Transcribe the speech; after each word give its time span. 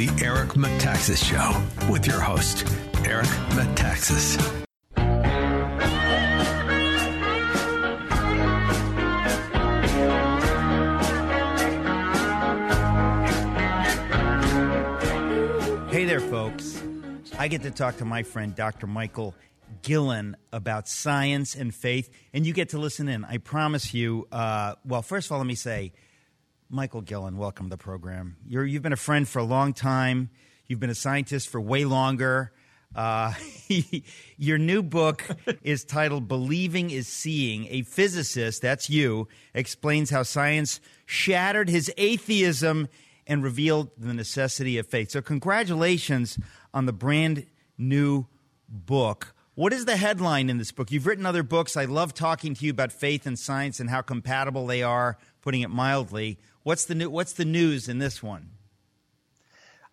The 0.00 0.24
Eric 0.24 0.52
Metaxas 0.52 1.22
Show 1.22 1.92
with 1.92 2.06
your 2.06 2.20
host, 2.20 2.66
Eric 3.04 3.26
Metaxas. 3.50 4.40
Hey 15.90 16.06
there, 16.06 16.20
folks. 16.20 16.82
I 17.38 17.48
get 17.48 17.60
to 17.64 17.70
talk 17.70 17.98
to 17.98 18.06
my 18.06 18.22
friend 18.22 18.56
Dr. 18.56 18.86
Michael 18.86 19.34
Guillen 19.82 20.34
about 20.50 20.88
science 20.88 21.54
and 21.54 21.74
faith, 21.74 22.08
and 22.32 22.46
you 22.46 22.54
get 22.54 22.70
to 22.70 22.78
listen 22.78 23.06
in. 23.06 23.26
I 23.26 23.36
promise 23.36 23.92
you. 23.92 24.26
Uh, 24.32 24.76
well, 24.82 25.02
first 25.02 25.26
of 25.26 25.32
all, 25.32 25.38
let 25.40 25.46
me 25.46 25.54
say, 25.54 25.92
Michael 26.72 27.00
Guillen, 27.00 27.36
welcome 27.36 27.66
to 27.66 27.70
the 27.70 27.76
program. 27.76 28.36
You're, 28.46 28.64
you've 28.64 28.84
been 28.84 28.92
a 28.92 28.96
friend 28.96 29.28
for 29.28 29.40
a 29.40 29.44
long 29.44 29.72
time. 29.72 30.30
You've 30.68 30.78
been 30.78 30.88
a 30.88 30.94
scientist 30.94 31.48
for 31.48 31.60
way 31.60 31.84
longer. 31.84 32.52
Uh, 32.94 33.32
your 34.36 34.56
new 34.56 34.80
book 34.80 35.26
is 35.64 35.84
titled 35.84 36.28
Believing 36.28 36.92
is 36.92 37.08
Seeing. 37.08 37.66
A 37.70 37.82
physicist, 37.82 38.62
that's 38.62 38.88
you, 38.88 39.26
explains 39.52 40.10
how 40.10 40.22
science 40.22 40.80
shattered 41.06 41.68
his 41.68 41.92
atheism 41.96 42.86
and 43.26 43.42
revealed 43.42 43.90
the 43.98 44.14
necessity 44.14 44.78
of 44.78 44.86
faith. 44.86 45.10
So, 45.10 45.20
congratulations 45.20 46.38
on 46.72 46.86
the 46.86 46.92
brand 46.92 47.46
new 47.78 48.26
book. 48.68 49.34
What 49.56 49.72
is 49.72 49.86
the 49.86 49.96
headline 49.96 50.48
in 50.48 50.58
this 50.58 50.70
book? 50.70 50.92
You've 50.92 51.06
written 51.06 51.26
other 51.26 51.42
books. 51.42 51.76
I 51.76 51.86
love 51.86 52.14
talking 52.14 52.54
to 52.54 52.64
you 52.64 52.70
about 52.70 52.92
faith 52.92 53.26
and 53.26 53.36
science 53.36 53.80
and 53.80 53.90
how 53.90 54.02
compatible 54.02 54.68
they 54.68 54.84
are, 54.84 55.18
putting 55.42 55.62
it 55.62 55.70
mildly. 55.70 56.38
What's 56.62 56.84
the, 56.84 56.94
new, 56.94 57.08
what's 57.08 57.32
the 57.32 57.44
news 57.44 57.88
in 57.88 57.98
this 57.98 58.22
one? 58.22 58.50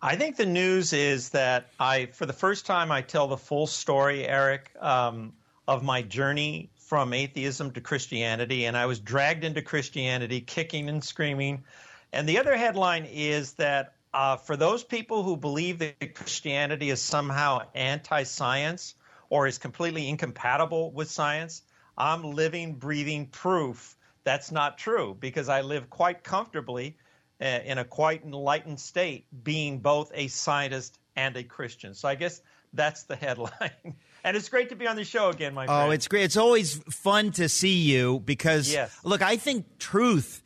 I 0.00 0.16
think 0.16 0.36
the 0.36 0.46
news 0.46 0.92
is 0.92 1.30
that 1.30 1.70
I, 1.80 2.06
for 2.06 2.26
the 2.26 2.32
first 2.32 2.66
time, 2.66 2.92
I 2.92 3.02
tell 3.02 3.26
the 3.26 3.36
full 3.36 3.66
story, 3.66 4.26
Eric, 4.26 4.70
um, 4.78 5.32
of 5.66 5.82
my 5.82 6.02
journey 6.02 6.70
from 6.76 7.12
atheism 7.12 7.72
to 7.72 7.80
Christianity. 7.80 8.66
And 8.66 8.76
I 8.76 8.86
was 8.86 9.00
dragged 9.00 9.44
into 9.44 9.60
Christianity, 9.60 10.40
kicking 10.40 10.88
and 10.88 11.02
screaming. 11.02 11.64
And 12.12 12.28
the 12.28 12.38
other 12.38 12.56
headline 12.56 13.06
is 13.06 13.54
that 13.54 13.94
uh, 14.14 14.36
for 14.36 14.56
those 14.56 14.84
people 14.84 15.22
who 15.22 15.36
believe 15.36 15.78
that 15.80 16.14
Christianity 16.14 16.90
is 16.90 17.00
somehow 17.02 17.62
anti 17.74 18.22
science 18.22 18.94
or 19.30 19.46
is 19.46 19.58
completely 19.58 20.08
incompatible 20.08 20.92
with 20.92 21.10
science, 21.10 21.62
I'm 21.96 22.22
living, 22.22 22.74
breathing 22.74 23.26
proof 23.26 23.96
that's 24.28 24.52
not 24.52 24.76
true 24.76 25.16
because 25.18 25.48
I 25.48 25.62
live 25.62 25.88
quite 25.88 26.22
comfortably 26.22 26.98
uh, 27.40 27.46
in 27.64 27.78
a 27.78 27.84
quite 27.84 28.24
enlightened 28.24 28.78
state, 28.78 29.24
being 29.42 29.78
both 29.78 30.12
a 30.14 30.26
scientist 30.28 30.98
and 31.16 31.34
a 31.34 31.42
Christian. 31.42 31.94
So 31.94 32.08
I 32.08 32.14
guess 32.14 32.42
that's 32.74 33.04
the 33.04 33.16
headline. 33.24 33.94
and 34.22 34.36
it's 34.36 34.50
great 34.50 34.68
to 34.68 34.76
be 34.76 34.86
on 34.86 34.96
the 34.96 35.04
show 35.04 35.30
again, 35.30 35.54
my 35.54 35.64
friend. 35.64 35.88
Oh, 35.88 35.90
it's 35.92 36.08
great. 36.08 36.24
It's 36.24 36.36
always 36.36 36.74
fun 36.90 37.32
to 37.32 37.48
see 37.48 37.78
you 37.90 38.20
because, 38.20 38.70
Yes. 38.70 38.94
look, 39.02 39.22
I 39.22 39.38
think 39.38 39.78
truth 39.78 40.42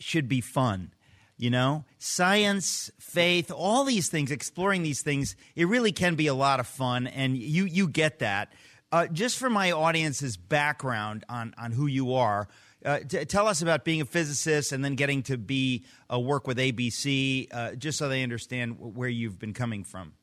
should 0.00 0.28
be 0.28 0.40
fun. 0.40 0.92
You 1.38 1.50
know, 1.50 1.84
science, 1.98 2.90
faith, 2.98 3.50
all 3.50 3.84
these 3.84 4.08
things, 4.08 4.30
exploring 4.32 4.82
these 4.82 5.02
things, 5.02 5.36
it 5.54 5.66
really 5.66 5.92
can 5.92 6.16
be 6.16 6.26
a 6.26 6.34
lot 6.34 6.60
of 6.60 6.66
fun, 6.66 7.06
and 7.08 7.36
you 7.36 7.64
you 7.66 7.88
get 7.88 8.18
that. 8.20 8.52
Uh, 8.92 9.06
just 9.08 9.38
for 9.38 9.48
my 9.50 9.72
audience's 9.72 10.36
background 10.36 11.24
on 11.28 11.52
on 11.58 11.72
who 11.72 11.86
you 11.88 12.14
are, 12.14 12.46
uh, 12.84 13.00
t- 13.00 13.24
tell 13.24 13.46
us 13.46 13.62
about 13.62 13.84
being 13.84 14.00
a 14.00 14.04
physicist 14.04 14.72
and 14.72 14.84
then 14.84 14.94
getting 14.94 15.22
to 15.24 15.38
be 15.38 15.84
uh, 16.12 16.18
work 16.18 16.46
with 16.46 16.58
ABC, 16.58 17.48
uh, 17.52 17.74
just 17.74 17.98
so 17.98 18.08
they 18.08 18.22
understand 18.22 18.72
wh- 18.72 18.96
where 18.96 19.08
you've 19.08 19.38
been 19.38 19.54
coming 19.54 19.84
from. 19.84 20.14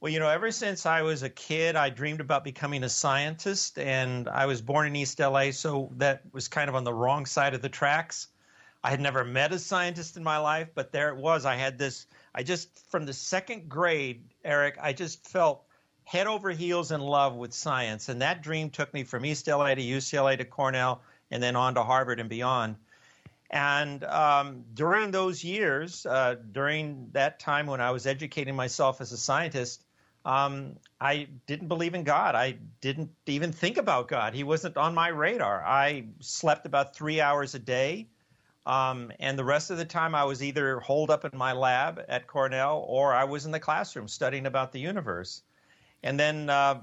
Well, 0.00 0.12
you 0.12 0.18
know, 0.18 0.28
ever 0.28 0.50
since 0.50 0.86
I 0.86 1.02
was 1.02 1.22
a 1.22 1.28
kid, 1.28 1.76
I 1.76 1.90
dreamed 1.90 2.20
about 2.20 2.42
becoming 2.42 2.84
a 2.84 2.88
scientist, 2.88 3.78
and 3.78 4.28
I 4.28 4.46
was 4.46 4.62
born 4.62 4.86
in 4.86 4.96
East 4.96 5.18
LA, 5.18 5.50
so 5.50 5.90
that 5.96 6.22
was 6.32 6.48
kind 6.48 6.70
of 6.70 6.74
on 6.74 6.84
the 6.84 6.94
wrong 6.94 7.26
side 7.26 7.52
of 7.52 7.60
the 7.60 7.68
tracks. 7.68 8.28
I 8.82 8.88
had 8.88 9.00
never 9.00 9.24
met 9.24 9.52
a 9.52 9.58
scientist 9.58 10.16
in 10.16 10.24
my 10.24 10.38
life, 10.38 10.68
but 10.74 10.90
there 10.90 11.10
it 11.10 11.16
was. 11.16 11.44
I 11.44 11.56
had 11.56 11.76
this, 11.76 12.06
I 12.34 12.42
just, 12.42 12.90
from 12.90 13.04
the 13.04 13.12
second 13.12 13.68
grade, 13.68 14.24
Eric, 14.42 14.78
I 14.80 14.94
just 14.94 15.28
felt 15.28 15.64
head 16.04 16.26
over 16.26 16.50
heels 16.50 16.90
in 16.90 17.00
love 17.00 17.36
with 17.36 17.52
science. 17.52 18.08
And 18.08 18.22
that 18.22 18.42
dream 18.42 18.70
took 18.70 18.92
me 18.94 19.04
from 19.04 19.24
East 19.26 19.46
LA 19.46 19.74
to 19.74 19.82
UCLA 19.82 20.38
to 20.38 20.44
Cornell 20.44 21.02
and 21.30 21.42
then 21.42 21.56
on 21.56 21.74
to 21.74 21.82
Harvard 21.82 22.20
and 22.20 22.28
beyond. 22.28 22.76
And 23.50 24.04
um, 24.04 24.64
during 24.74 25.10
those 25.10 25.42
years, 25.42 26.06
uh, 26.06 26.36
during 26.52 27.08
that 27.12 27.40
time 27.40 27.66
when 27.66 27.80
I 27.80 27.90
was 27.90 28.06
educating 28.06 28.54
myself 28.54 29.00
as 29.00 29.10
a 29.10 29.16
scientist, 29.16 29.84
um, 30.24 30.76
I 31.00 31.28
didn't 31.46 31.68
believe 31.68 31.94
in 31.94 32.04
God. 32.04 32.34
I 32.34 32.58
didn't 32.80 33.10
even 33.26 33.52
think 33.52 33.76
about 33.76 34.06
God. 34.06 34.34
He 34.34 34.44
wasn't 34.44 34.76
on 34.76 34.94
my 34.94 35.08
radar. 35.08 35.64
I 35.64 36.04
slept 36.20 36.66
about 36.66 36.94
three 36.94 37.20
hours 37.20 37.54
a 37.54 37.58
day. 37.58 38.06
Um, 38.66 39.10
and 39.18 39.38
the 39.38 39.44
rest 39.44 39.70
of 39.70 39.78
the 39.78 39.84
time, 39.84 40.14
I 40.14 40.24
was 40.24 40.42
either 40.42 40.78
holed 40.80 41.10
up 41.10 41.24
in 41.24 41.36
my 41.36 41.52
lab 41.52 42.04
at 42.08 42.26
Cornell 42.26 42.84
or 42.86 43.14
I 43.14 43.24
was 43.24 43.46
in 43.46 43.50
the 43.50 43.58
classroom 43.58 44.06
studying 44.06 44.46
about 44.46 44.70
the 44.72 44.78
universe. 44.78 45.42
And 46.02 46.20
then 46.20 46.50
uh, 46.50 46.82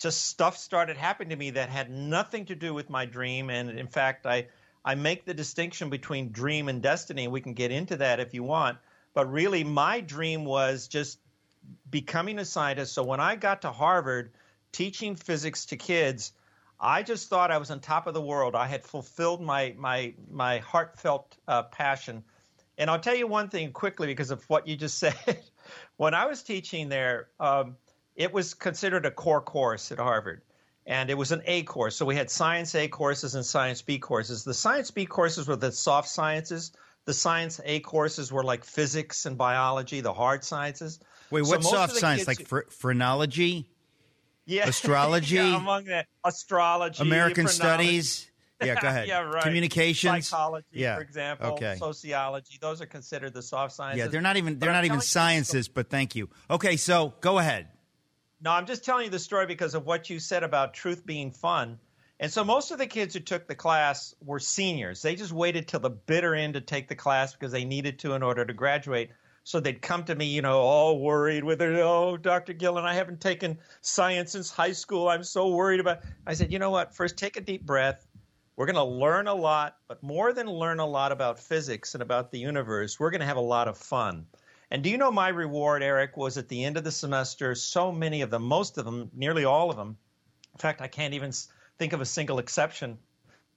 just 0.00 0.26
stuff 0.26 0.56
started 0.56 0.96
happening 0.96 1.28
to 1.28 1.36
me 1.36 1.50
that 1.50 1.68
had 1.68 1.90
nothing 1.90 2.46
to 2.46 2.54
do 2.54 2.72
with 2.72 2.88
my 2.88 3.04
dream. 3.04 3.50
And 3.50 3.78
in 3.78 3.86
fact, 3.86 4.26
I, 4.26 4.48
I 4.84 4.94
make 4.94 5.26
the 5.26 5.34
distinction 5.34 5.90
between 5.90 6.32
dream 6.32 6.68
and 6.68 6.82
destiny. 6.82 7.28
We 7.28 7.42
can 7.42 7.52
get 7.52 7.70
into 7.70 7.96
that 7.98 8.18
if 8.18 8.32
you 8.32 8.42
want. 8.42 8.78
But 9.12 9.30
really, 9.30 9.62
my 9.62 10.00
dream 10.00 10.44
was 10.46 10.88
just 10.88 11.18
becoming 11.90 12.38
a 12.38 12.44
scientist. 12.44 12.94
So 12.94 13.02
when 13.02 13.20
I 13.20 13.36
got 13.36 13.62
to 13.62 13.72
Harvard 13.72 14.32
teaching 14.72 15.16
physics 15.16 15.66
to 15.66 15.76
kids, 15.76 16.32
I 16.80 17.02
just 17.02 17.28
thought 17.28 17.50
I 17.50 17.58
was 17.58 17.70
on 17.70 17.80
top 17.80 18.06
of 18.06 18.14
the 18.14 18.22
world. 18.22 18.54
I 18.54 18.66
had 18.66 18.84
fulfilled 18.84 19.42
my 19.42 19.74
my 19.76 20.14
my 20.30 20.58
heartfelt 20.58 21.36
uh, 21.46 21.64
passion. 21.64 22.24
And 22.78 22.88
I'll 22.88 23.00
tell 23.00 23.14
you 23.14 23.26
one 23.26 23.50
thing 23.50 23.72
quickly 23.72 24.06
because 24.06 24.30
of 24.30 24.42
what 24.48 24.66
you 24.66 24.76
just 24.76 24.98
said. 24.98 25.42
when 25.98 26.14
I 26.14 26.24
was 26.24 26.42
teaching 26.42 26.88
there, 26.88 27.28
um, 27.38 27.76
it 28.16 28.32
was 28.32 28.54
considered 28.54 29.06
a 29.06 29.10
core 29.10 29.40
course 29.40 29.90
at 29.92 29.98
Harvard. 29.98 30.42
And 30.86 31.10
it 31.10 31.14
was 31.18 31.30
an 31.30 31.42
A 31.44 31.62
course. 31.64 31.94
So 31.94 32.04
we 32.04 32.16
had 32.16 32.30
Science 32.30 32.74
A 32.74 32.88
courses 32.88 33.34
and 33.34 33.44
Science 33.44 33.82
B 33.82 33.98
courses. 33.98 34.44
The 34.44 34.54
Science 34.54 34.90
B 34.90 35.06
courses 35.06 35.46
were 35.46 35.54
the 35.56 35.70
soft 35.70 36.08
sciences. 36.08 36.72
The 37.04 37.14
Science 37.14 37.60
A 37.64 37.80
courses 37.80 38.32
were 38.32 38.42
like 38.42 38.64
physics 38.64 39.26
and 39.26 39.36
biology, 39.38 40.00
the 40.00 40.12
hard 40.12 40.42
sciences. 40.42 40.98
Wait, 41.30 41.44
So 41.44 41.50
what's 41.50 41.64
most 41.64 41.74
of 41.74 41.78
soft 41.90 41.96
science? 41.96 42.26
Like 42.26 42.48
phrenology? 42.70 43.70
yeah, 44.46 44.66
astrology? 44.68 45.36
yeah, 45.36 45.56
among 45.56 45.84
that, 45.84 46.06
astrology, 46.24 47.02
American 47.02 47.46
studies. 47.48 48.26
Yeah, 48.62 48.74
go 48.78 48.88
ahead. 48.88 49.08
yeah, 49.08 49.20
right. 49.20 49.42
Communications. 49.42 50.28
psychology, 50.28 50.66
Yeah. 50.72 50.96
for 50.96 51.00
example, 51.00 51.52
Okay. 51.52 51.76
sociology. 51.78 52.58
Those 52.60 52.82
are 52.82 52.86
considered 52.86 53.32
the 53.32 53.40
soft 53.40 53.72
sciences. 53.72 53.98
Yeah, 54.04 54.08
they're 54.08 54.20
not 54.20 54.36
even 54.36 54.58
they're 54.58 54.70
not 54.70 54.84
even 54.84 55.00
sciences, 55.00 55.66
but 55.66 55.88
thank 55.88 56.14
you. 56.14 56.28
Okay, 56.50 56.76
so 56.76 57.14
go 57.22 57.38
ahead. 57.38 57.68
No, 58.42 58.52
I'm 58.52 58.66
just 58.66 58.84
telling 58.84 59.04
you 59.04 59.10
the 59.10 59.18
story 59.18 59.46
because 59.46 59.74
of 59.74 59.84
what 59.84 60.08
you 60.08 60.18
said 60.18 60.42
about 60.42 60.72
truth 60.72 61.04
being 61.04 61.30
fun. 61.30 61.78
And 62.20 62.32
so 62.32 62.42
most 62.42 62.70
of 62.70 62.78
the 62.78 62.86
kids 62.86 63.14
who 63.14 63.20
took 63.20 63.46
the 63.46 63.54
class 63.54 64.14
were 64.24 64.38
seniors. 64.38 65.02
They 65.02 65.14
just 65.14 65.32
waited 65.32 65.68
till 65.68 65.80
the 65.80 65.90
bitter 65.90 66.34
end 66.34 66.54
to 66.54 66.60
take 66.60 66.88
the 66.88 66.94
class 66.94 67.32
because 67.32 67.52
they 67.52 67.64
needed 67.64 67.98
to 68.00 68.14
in 68.14 68.22
order 68.22 68.44
to 68.44 68.52
graduate. 68.54 69.10
So 69.44 69.60
they'd 69.60 69.80
come 69.80 70.04
to 70.04 70.14
me, 70.14 70.26
you 70.26 70.42
know, 70.42 70.58
all 70.58 71.00
worried 71.00 71.44
with 71.44 71.58
their, 71.58 71.82
oh, 71.82 72.16
Dr. 72.16 72.52
Guillen, 72.52 72.84
I 72.84 72.94
haven't 72.94 73.20
taken 73.20 73.58
science 73.80 74.32
since 74.32 74.50
high 74.50 74.72
school. 74.72 75.08
I'm 75.08 75.24
so 75.24 75.48
worried 75.48 75.80
about. 75.80 76.00
I 76.26 76.34
said, 76.34 76.52
you 76.52 76.58
know 76.58 76.70
what? 76.70 76.94
First, 76.94 77.16
take 77.16 77.36
a 77.36 77.40
deep 77.42 77.64
breath. 77.64 78.06
We're 78.56 78.66
going 78.66 78.76
to 78.76 78.84
learn 78.84 79.26
a 79.26 79.34
lot, 79.34 79.76
but 79.88 80.02
more 80.02 80.34
than 80.34 80.46
learn 80.46 80.80
a 80.80 80.86
lot 80.86 81.12
about 81.12 81.40
physics 81.40 81.94
and 81.94 82.02
about 82.02 82.30
the 82.30 82.38
universe, 82.38 83.00
we're 83.00 83.10
going 83.10 83.20
to 83.20 83.26
have 83.26 83.38
a 83.38 83.40
lot 83.40 83.68
of 83.68 83.78
fun. 83.78 84.26
And 84.70 84.82
do 84.82 84.90
you 84.90 84.98
know 84.98 85.10
my 85.10 85.28
reward, 85.28 85.82
Eric, 85.82 86.16
was 86.16 86.38
at 86.38 86.48
the 86.48 86.64
end 86.64 86.76
of 86.76 86.84
the 86.84 86.92
semester, 86.92 87.54
so 87.54 87.90
many 87.90 88.22
of 88.22 88.30
them, 88.30 88.42
most 88.42 88.78
of 88.78 88.84
them, 88.84 89.10
nearly 89.14 89.44
all 89.44 89.70
of 89.70 89.76
them, 89.76 89.96
in 90.54 90.58
fact, 90.58 90.80
I 90.80 90.88
can't 90.88 91.14
even 91.14 91.32
think 91.78 91.92
of 91.92 92.00
a 92.00 92.06
single 92.06 92.38
exception. 92.38 92.98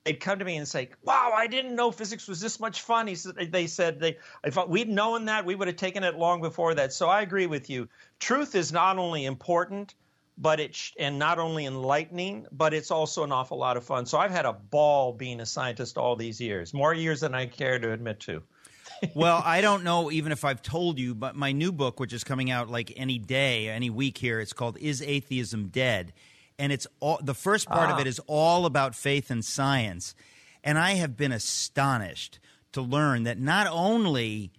They'd 0.04 0.20
come 0.20 0.40
to 0.40 0.46
me 0.46 0.58
and 0.58 0.68
say, 0.68 0.90
"Wow, 1.04 1.32
I 1.34 1.48
didn't 1.48 1.76
know 1.76 1.92
physics 1.92 2.28
was 2.28 2.42
this 2.42 2.60
much 2.60 2.82
fun." 2.82 3.08
He 3.08 3.16
said, 3.16 3.52
"They 3.52 3.68
said 3.68 4.00
they 4.00 4.18
if 4.44 4.58
we'd 4.68 4.90
known 4.90 5.26
that, 5.26 5.46
we 5.46 5.56
would 5.56 5.68
have 5.68 5.78
taken 5.78 6.04
it 6.04 6.16
long 6.16 6.42
before 6.42 6.74
that." 6.76 6.92
So 6.92 7.08
I 7.08 7.22
agree 7.22 7.46
with 7.46 7.70
you. 7.70 7.88
Truth 8.20 8.56
is 8.56 8.74
not 8.74 8.98
only 8.98 9.26
important, 9.26 9.96
but 10.38 10.60
it 10.60 10.76
sh- 10.76 10.92
and 11.00 11.18
not 11.18 11.40
only 11.40 11.66
enlightening, 11.66 12.48
but 12.52 12.74
it's 12.74 12.92
also 12.92 13.24
an 13.24 13.32
awful 13.32 13.58
lot 13.58 13.78
of 13.78 13.86
fun. 13.86 14.06
So 14.06 14.18
I've 14.18 14.32
had 14.32 14.46
a 14.46 14.54
ball 14.54 15.14
being 15.14 15.40
a 15.40 15.46
scientist 15.46 15.98
all 15.98 16.16
these 16.16 16.42
years, 16.42 16.74
more 16.74 16.94
years 16.94 17.22
than 17.22 17.34
I 17.34 17.46
care 17.46 17.80
to 17.80 17.92
admit 17.94 18.20
to. 18.22 18.44
well, 19.16 19.42
I 19.44 19.62
don't 19.62 19.84
know 19.84 20.12
even 20.12 20.32
if 20.32 20.44
I've 20.46 20.62
told 20.62 21.00
you, 21.00 21.16
but 21.16 21.36
my 21.36 21.52
new 21.52 21.72
book, 21.72 22.00
which 22.00 22.14
is 22.14 22.24
coming 22.24 22.52
out 22.52 22.70
like 22.70 22.94
any 22.96 23.18
day, 23.20 23.70
any 23.70 23.90
week 23.90 24.18
here, 24.18 24.40
it's 24.40 24.54
called 24.54 24.78
"Is 24.80 25.02
Atheism 25.02 25.68
Dead?" 25.70 26.14
and 26.60 26.72
it's 26.72 26.86
all 27.00 27.20
the 27.24 27.34
first 27.34 27.68
part 27.68 27.90
of 27.90 27.98
Ah. 27.98 28.02
it 28.02 28.08
is 28.08 28.20
all 28.28 28.66
about 28.66 28.94
faith 28.96 29.32
and 29.32 29.44
science, 29.44 30.14
and 30.64 30.78
I 30.78 30.92
have 30.94 31.18
been 31.18 31.32
astonished 31.32 32.40
to 32.74 32.82
learn 32.82 33.24
that 33.24 33.40
not 33.40 33.68
only 33.68 34.52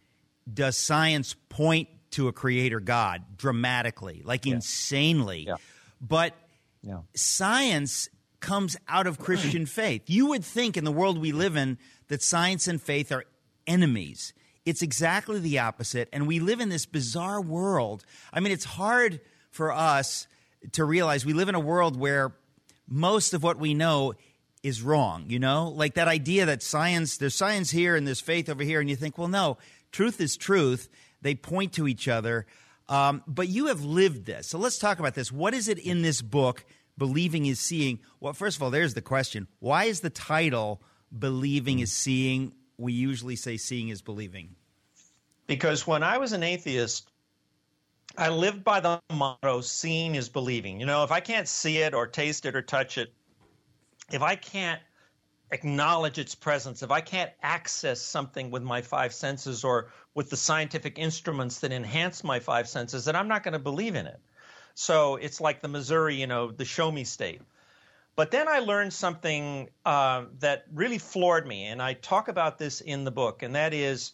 does 0.53 0.77
science 0.77 1.35
point 1.49 1.89
to 2.13 2.29
a 2.29 2.33
creator 2.33 2.81
God 2.81 3.37
dramatically, 3.37 4.23
like 4.25 4.45
Yeah. 4.47 4.55
insanely. 4.55 5.45
Yeah. 5.47 5.57
But 6.01 6.35
Yeah. 6.83 6.99
science 7.15 8.09
comes 8.41 8.77
out 8.89 9.07
of 9.07 9.19
Christian 9.19 9.65
faith. 9.81 10.03
You 10.07 10.27
would 10.27 10.45
think 10.45 10.77
in 10.77 10.85
the 10.85 10.93
world 10.93 11.19
we 11.19 11.33
live 11.33 11.57
in 11.57 11.79
that 12.09 12.23
science 12.23 12.69
and 12.69 12.81
faith 12.83 13.11
are 13.11 13.25
enemies. 13.67 14.33
It's 14.65 14.83
exactly 14.83 15.41
the 15.41 15.59
opposite. 15.59 16.09
And 16.13 16.27
we 16.27 16.41
live 16.41 16.61
in 16.61 16.69
this 16.69 16.87
bizarre 16.87 17.41
world. 17.41 18.05
I 18.33 18.41
mean, 18.41 18.53
it's 18.53 18.65
hard 18.65 19.21
for 19.51 19.73
us 19.73 20.27
to 20.73 20.85
realize 20.85 21.27
we 21.27 21.35
live 21.35 21.49
in 21.49 21.55
a 21.55 21.61
world 21.61 21.99
where 21.99 22.35
most 22.89 23.35
of 23.35 23.43
what 23.43 23.59
we 23.59 23.75
know 23.75 24.15
is 24.63 24.83
wrong, 24.83 25.27
you 25.29 25.39
know? 25.39 25.69
Like 25.69 25.95
that 25.95 26.09
idea 26.09 26.47
that 26.47 26.63
science, 26.63 27.19
there's 27.19 27.35
science 27.35 27.71
here 27.71 27.97
and 27.97 28.07
there's 28.07 28.21
faith 28.21 28.49
over 28.49 28.63
here. 28.63 28.81
And 28.81 28.89
you 28.89 28.97
think, 28.97 29.19
well, 29.19 29.29
no, 29.29 29.59
truth 29.93 30.21
is 30.21 30.37
truth. 30.37 30.89
They 31.21 31.35
point 31.35 31.75
to 31.75 31.87
each 31.87 32.09
other. 32.09 32.47
Um, 32.89 33.23
but 33.27 33.49
you 33.49 33.67
have 33.67 33.85
lived 33.85 34.25
this. 34.25 34.47
So 34.47 34.59
let's 34.59 34.79
talk 34.79 34.99
about 34.99 35.15
this. 35.15 35.31
What 35.31 35.55
is 35.55 35.69
it 35.69 35.79
in 35.79 36.03
this 36.03 36.23
book, 36.23 36.65
Believing 36.97 37.47
is 37.47 37.61
Seeing? 37.61 37.99
Well, 38.21 38.33
first 38.33 38.57
of 38.57 38.63
all, 38.63 38.71
there's 38.71 38.95
the 38.95 39.03
question. 39.03 39.49
Why 39.59 39.85
is 39.85 40.01
the 40.01 40.11
title 40.11 40.83
Believing 41.17 41.81
is 41.81 41.93
Seeing? 41.93 42.53
We 42.79 42.93
usually 42.93 43.37
say 43.37 43.57
seeing 43.57 43.89
is 43.89 44.03
believing. 44.03 44.55
Because 45.47 45.87
when 45.87 46.03
I 46.03 46.19
was 46.19 46.33
an 46.33 46.43
atheist, 46.43 47.11
I 48.17 48.29
lived 48.29 48.65
by 48.65 48.81
the 48.81 49.01
motto 49.13 49.61
seeing 49.61 50.15
is 50.15 50.29
believing. 50.29 50.81
You 50.81 50.87
know, 50.87 51.05
if 51.05 51.11
I 51.11 51.21
can't 51.21 51.49
see 51.49 51.79
it 51.79 51.95
or 51.95 52.07
taste 52.07 52.47
it 52.47 52.55
or 52.55 52.63
touch 52.63 52.97
it, 52.99 53.13
if 54.13 54.23
I 54.23 54.37
can't 54.37 54.81
acknowledge 55.51 56.19
its 56.19 56.35
presence, 56.35 56.83
if 56.83 56.91
I 56.91 57.01
can't 57.01 57.31
access 57.43 58.01
something 58.01 58.51
with 58.51 58.63
my 58.63 58.83
five 58.83 59.13
senses 59.13 59.65
or 59.65 59.91
with 60.15 60.31
the 60.31 60.37
scientific 60.37 60.99
instruments 60.99 61.61
that 61.61 61.73
enhance 61.73 62.25
my 62.25 62.41
five 62.41 62.69
senses, 62.69 63.05
then 63.05 63.17
I'm 63.17 63.29
not 63.29 63.43
going 63.43 63.53
to 63.53 63.59
believe 63.59 63.95
in 63.95 64.07
it. 64.07 64.21
So 64.75 65.17
it's 65.17 65.41
like 65.41 65.61
the 65.61 65.69
Missouri, 65.69 66.17
you 66.17 66.27
know, 66.27 66.51
the 66.51 66.65
show 66.65 66.91
me 66.91 67.05
state. 67.05 67.41
But 68.17 68.31
then 68.31 68.49
I 68.49 68.61
learned 68.61 68.93
something 68.93 69.71
uh, 69.85 70.27
that 70.39 70.67
really 70.73 70.99
floored 70.99 71.47
me, 71.47 71.67
and 71.67 71.83
I 71.83 71.95
talk 71.95 72.29
about 72.29 72.59
this 72.59 72.81
in 72.81 73.05
the 73.05 73.11
book, 73.11 73.43
and 73.43 73.55
that 73.55 73.75
is 73.75 74.13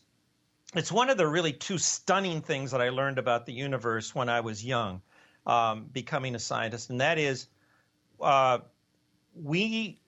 it's 0.75 0.93
one 0.93 1.11
of 1.11 1.19
the 1.19 1.27
really 1.27 1.53
two 1.53 1.79
stunning 1.79 2.41
things 2.41 2.71
that 2.71 2.81
I 2.81 2.91
learned 2.91 3.19
about 3.19 3.45
the 3.45 3.53
universe 3.53 4.15
when 4.15 4.29
I 4.29 4.41
was 4.41 4.65
young, 4.65 5.03
um, 5.47 5.87
becoming 5.93 6.35
a 6.35 6.39
scientist, 6.39 6.91
and 6.91 7.01
that 7.01 7.19
is 7.19 7.49
uh, 8.21 8.59
we 9.35 10.01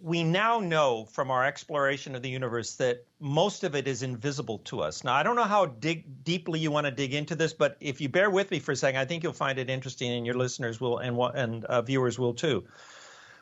we 0.00 0.22
now 0.22 0.60
know 0.60 1.06
from 1.06 1.30
our 1.30 1.44
exploration 1.44 2.14
of 2.14 2.22
the 2.22 2.28
universe 2.28 2.76
that 2.76 3.04
most 3.18 3.64
of 3.64 3.74
it 3.74 3.88
is 3.88 4.02
invisible 4.02 4.58
to 4.58 4.80
us. 4.80 5.02
Now, 5.02 5.14
I 5.14 5.22
don't 5.22 5.36
know 5.36 5.44
how 5.44 5.66
dig, 5.66 6.22
deeply 6.22 6.60
you 6.60 6.70
want 6.70 6.84
to 6.84 6.90
dig 6.90 7.14
into 7.14 7.34
this, 7.34 7.54
but 7.54 7.78
if 7.80 7.98
you 8.00 8.08
bear 8.10 8.28
with 8.28 8.50
me 8.50 8.58
for 8.60 8.72
a 8.72 8.76
second, 8.76 9.00
I 9.00 9.06
think 9.06 9.22
you'll 9.22 9.32
find 9.32 9.58
it 9.58 9.70
interesting, 9.70 10.12
and 10.12 10.24
your 10.24 10.36
listeners 10.36 10.80
will, 10.80 10.98
and 10.98 11.18
and 11.34 11.64
uh, 11.66 11.82
viewers 11.82 12.18
will 12.18 12.34
too. 12.34 12.64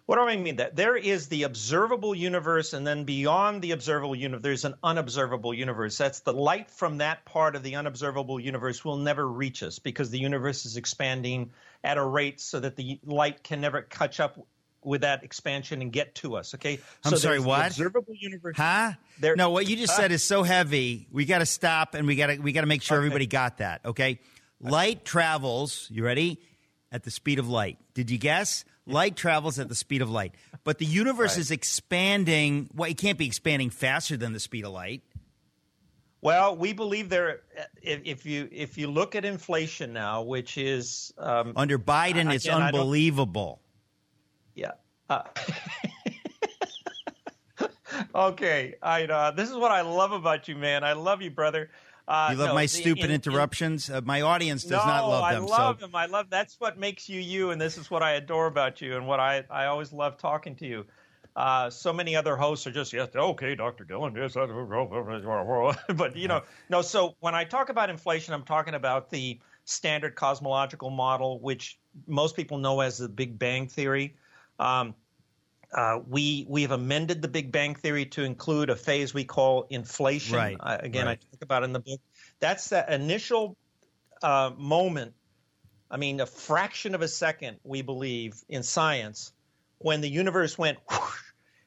What 0.06 0.16
do 0.16 0.22
I 0.22 0.36
mean 0.36 0.56
that 0.56 0.76
there 0.76 0.96
is 0.96 1.28
the 1.28 1.44
observable 1.44 2.14
universe, 2.14 2.74
and 2.74 2.86
then 2.86 3.04
beyond 3.04 3.62
the 3.62 3.70
observable 3.70 4.14
universe, 4.14 4.42
there's 4.42 4.64
an 4.66 4.74
unobservable 4.82 5.54
universe. 5.54 5.96
That's 5.96 6.20
the 6.20 6.32
light 6.34 6.70
from 6.70 6.98
that 6.98 7.24
part 7.24 7.56
of 7.56 7.62
the 7.62 7.76
unobservable 7.76 8.38
universe 8.38 8.84
will 8.84 8.98
never 8.98 9.26
reach 9.26 9.62
us 9.62 9.78
because 9.78 10.10
the 10.10 10.18
universe 10.18 10.66
is 10.66 10.76
expanding 10.76 11.52
at 11.82 11.96
a 11.96 12.04
rate 12.04 12.38
so 12.40 12.60
that 12.60 12.76
the 12.76 13.00
light 13.04 13.42
can 13.42 13.62
never 13.62 13.80
catch 13.80 14.20
up 14.20 14.38
with 14.82 15.00
that 15.00 15.24
expansion 15.24 15.80
and 15.80 15.90
get 15.90 16.14
to 16.16 16.36
us. 16.36 16.54
Okay. 16.54 16.78
I'm 17.02 17.12
so 17.12 17.16
sorry, 17.16 17.40
what? 17.40 17.68
observable 17.68 18.12
universe. 18.14 18.56
Huh? 18.58 18.92
There- 19.18 19.36
no, 19.36 19.48
what 19.48 19.66
you 19.66 19.76
just 19.76 19.94
Huh? 19.94 20.02
said 20.02 20.12
is 20.12 20.22
so 20.22 20.42
heavy. 20.42 21.06
We 21.10 21.24
got 21.24 21.38
to 21.38 21.46
stop 21.46 21.94
and 21.94 22.06
we 22.06 22.16
got 22.16 22.26
to 22.26 22.36
we 22.36 22.52
got 22.52 22.60
to 22.60 22.66
make 22.66 22.82
sure 22.82 22.98
Okay. 22.98 23.06
everybody 23.06 23.26
got 23.26 23.58
that. 23.58 23.80
Okay. 23.86 24.20
Light 24.60 25.02
travels. 25.06 25.88
You 25.90 26.04
ready? 26.04 26.38
At 26.92 27.02
the 27.04 27.10
speed 27.10 27.38
of 27.38 27.48
light. 27.48 27.78
Did 27.94 28.10
you 28.10 28.18
guess? 28.18 28.66
Light 28.86 29.16
travels 29.16 29.58
at 29.58 29.68
the 29.68 29.74
speed 29.74 30.02
of 30.02 30.10
light, 30.10 30.34
but 30.62 30.78
the 30.78 30.84
universe 30.84 31.32
Right. 31.32 31.40
is 31.40 31.50
expanding. 31.50 32.68
Well, 32.74 32.90
it 32.90 32.98
can't 32.98 33.16
be 33.16 33.26
expanding 33.26 33.70
faster 33.70 34.16
than 34.16 34.32
the 34.34 34.40
speed 34.40 34.64
of 34.66 34.72
light. 34.72 35.02
Well, 36.20 36.56
we 36.56 36.72
believe 36.72 37.08
there. 37.08 37.40
If, 37.82 38.00
if 38.04 38.26
you 38.26 38.48
if 38.52 38.76
you 38.78 38.88
look 38.90 39.14
at 39.14 39.24
inflation 39.24 39.92
now, 39.92 40.22
which 40.22 40.58
is 40.58 41.12
um, 41.18 41.52
Under 41.56 41.78
Biden, 41.78 42.32
it's 42.32 42.44
Again, 42.46 42.62
unbelievable. 42.62 43.60
Yeah. 44.54 44.72
Uh, 45.08 45.22
okay. 48.14 48.74
I 48.82 49.04
uh, 49.04 49.30
this 49.30 49.50
is 49.50 49.56
what 49.56 49.70
I 49.70 49.82
love 49.82 50.12
about 50.12 50.48
you, 50.48 50.56
man. 50.56 50.84
I 50.84 50.92
love 50.94 51.22
you, 51.22 51.30
brother. 51.30 51.70
Uh, 52.06 52.28
You 52.32 52.36
love 52.36 52.48
no, 52.48 52.54
my 52.54 52.66
stupid 52.66 53.04
in- 53.04 53.10
in- 53.10 53.14
interruptions. 53.14 53.88
uh, 53.88 54.00
my 54.04 54.20
audience 54.20 54.62
does 54.62 54.72
no, 54.72 54.92
not 54.92 55.08
love 55.08 55.32
them. 55.32 55.42
I 55.42 55.46
love 55.46 55.80
so 55.80 55.86
them. 55.86 55.96
I 55.96 56.06
love 56.06 56.26
that's 56.28 56.60
what 56.60 56.78
makes 56.78 57.08
you 57.08 57.20
you, 57.20 57.50
and 57.50 57.60
this 57.60 57.78
is 57.78 57.90
what 57.90 58.02
I 58.02 58.12
adore 58.12 58.46
about 58.46 58.80
you, 58.80 58.96
and 58.96 59.06
what 59.06 59.20
I 59.20 59.44
I 59.50 59.66
always 59.66 59.92
love 59.92 60.18
talking 60.18 60.54
to 60.56 60.66
you. 60.66 60.84
Uh, 61.36 61.68
so 61.68 61.92
many 61.92 62.14
other 62.14 62.36
hosts 62.36 62.66
are 62.66 62.70
just 62.70 62.92
yes, 62.92 63.08
okay, 63.14 63.54
Dr. 63.56 63.84
Guillen, 63.84 64.14
yes, 64.14 64.34
but 65.96 66.16
you 66.16 66.28
know, 66.28 66.42
no. 66.68 66.82
So 66.82 67.16
when 67.20 67.34
I 67.34 67.44
talk 67.44 67.70
about 67.70 67.90
inflation, 67.90 68.34
I'm 68.34 68.44
talking 68.44 68.74
about 68.74 69.10
the 69.10 69.40
standard 69.64 70.14
cosmological 70.14 70.90
model, 70.90 71.40
which 71.40 71.78
most 72.06 72.36
people 72.36 72.58
know 72.58 72.80
as 72.80 72.98
the 72.98 73.08
Big 73.08 73.38
Bang 73.38 73.66
theory. 73.66 74.14
Um, 74.60 74.94
uh, 75.74 75.98
we 76.08 76.46
we 76.48 76.62
have 76.62 76.70
amended 76.70 77.20
the 77.20 77.28
Big 77.28 77.50
Bang 77.50 77.74
theory 77.74 78.06
to 78.06 78.22
include 78.22 78.70
a 78.70 78.76
phase 78.76 79.12
we 79.12 79.24
call 79.24 79.66
inflation. 79.70 80.36
Right, 80.36 80.56
I, 80.60 80.76
again, 80.76 81.06
right. 81.06 81.18
I 81.20 81.30
talk 81.32 81.42
about 81.42 81.62
it 81.62 81.66
in 81.66 81.72
the 81.72 81.80
book. 81.80 82.00
That's 82.38 82.68
that 82.68 82.90
initial 82.92 83.56
uh, 84.22 84.52
moment. 84.56 85.14
I 85.90 85.96
mean, 85.96 86.20
a 86.20 86.26
fraction 86.26 86.94
of 86.94 87.02
a 87.02 87.08
second, 87.08 87.58
we 87.64 87.82
believe 87.82 88.36
in 88.48 88.62
science, 88.62 89.32
when 89.78 90.00
the 90.00 90.08
universe 90.08 90.56
went 90.56 90.78
whoosh, 90.90 91.20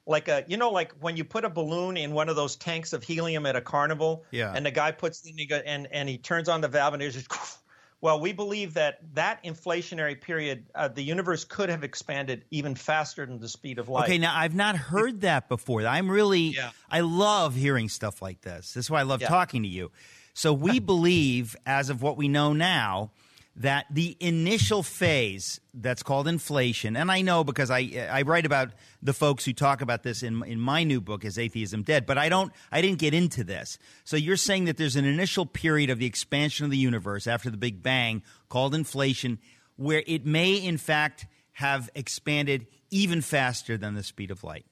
like 0.06 0.28
a 0.28 0.44
you 0.48 0.56
know 0.56 0.70
like 0.70 0.92
when 1.00 1.16
you 1.16 1.24
put 1.24 1.44
a 1.44 1.50
balloon 1.50 1.98
in 1.98 2.12
one 2.12 2.30
of 2.30 2.36
those 2.36 2.56
tanks 2.56 2.94
of 2.94 3.04
helium 3.04 3.44
at 3.44 3.56
a 3.56 3.60
carnival, 3.60 4.24
Yeah. 4.30 4.52
and 4.54 4.64
the 4.64 4.70
guy 4.70 4.90
puts 4.90 5.22
in 5.26 5.36
and 5.66 5.86
and 5.92 6.08
he 6.08 6.16
turns 6.16 6.48
on 6.48 6.62
the 6.62 6.68
valve 6.68 6.94
and 6.94 7.02
there's 7.02 7.14
just. 7.14 7.30
whoosh. 7.30 7.57
Well, 8.00 8.20
we 8.20 8.32
believe 8.32 8.74
that 8.74 8.98
that 9.14 9.42
inflationary 9.42 10.20
period, 10.20 10.66
uh, 10.74 10.86
the 10.88 11.02
universe 11.02 11.44
could 11.44 11.68
have 11.68 11.82
expanded 11.82 12.44
even 12.50 12.76
faster 12.76 13.26
than 13.26 13.40
the 13.40 13.48
speed 13.48 13.78
of 13.80 13.88
light. 13.88 14.04
Okay, 14.04 14.18
now 14.18 14.36
I've 14.36 14.54
not 14.54 14.76
heard 14.76 15.22
that 15.22 15.48
before. 15.48 15.84
I'm 15.84 16.08
really, 16.08 16.50
Yeah. 16.50 16.70
I 16.88 17.00
love 17.00 17.56
hearing 17.56 17.88
stuff 17.88 18.22
like 18.22 18.42
this. 18.42 18.72
This 18.74 18.84
is 18.86 18.90
why 18.90 19.00
I 19.00 19.02
love 19.02 19.20
Yeah. 19.20 19.28
talking 19.28 19.64
to 19.64 19.68
you. 19.68 19.90
So 20.32 20.52
we 20.52 20.78
believe, 20.92 21.56
as 21.66 21.90
of 21.90 22.00
what 22.00 22.16
we 22.16 22.28
know 22.28 22.52
now, 22.52 23.10
that 23.58 23.86
the 23.90 24.16
initial 24.20 24.84
phase 24.84 25.60
that's 25.74 26.04
called 26.04 26.28
inflation, 26.28 26.96
and 26.96 27.10
I 27.10 27.22
know 27.22 27.42
because 27.42 27.70
I 27.70 28.08
I 28.10 28.22
write 28.22 28.46
about 28.46 28.70
the 29.02 29.12
folks 29.12 29.44
who 29.44 29.52
talk 29.52 29.80
about 29.80 30.04
this 30.04 30.22
in 30.22 30.42
in 30.44 30.60
my 30.60 30.84
new 30.84 31.00
book, 31.00 31.24
"Is 31.24 31.38
Atheism 31.38 31.82
Dead?" 31.82 32.06
But 32.06 32.18
I 32.18 32.28
don't, 32.28 32.52
I 32.70 32.80
didn't 32.80 33.00
get 33.00 33.14
into 33.14 33.42
this. 33.42 33.78
So 34.04 34.16
you're 34.16 34.36
saying 34.36 34.66
that 34.66 34.76
there's 34.76 34.96
an 34.96 35.04
initial 35.04 35.44
period 35.44 35.90
of 35.90 35.98
the 35.98 36.06
expansion 36.06 36.64
of 36.64 36.70
the 36.70 36.78
universe 36.78 37.26
after 37.26 37.50
the 37.50 37.56
Big 37.56 37.82
Bang 37.82 38.22
called 38.48 38.74
inflation, 38.74 39.40
where 39.76 40.04
it 40.06 40.24
may 40.24 40.54
in 40.54 40.78
fact 40.78 41.26
have 41.52 41.90
expanded 41.96 42.68
even 42.90 43.20
faster 43.20 43.76
than 43.76 43.94
the 43.94 44.04
speed 44.04 44.30
of 44.30 44.44
light. 44.44 44.66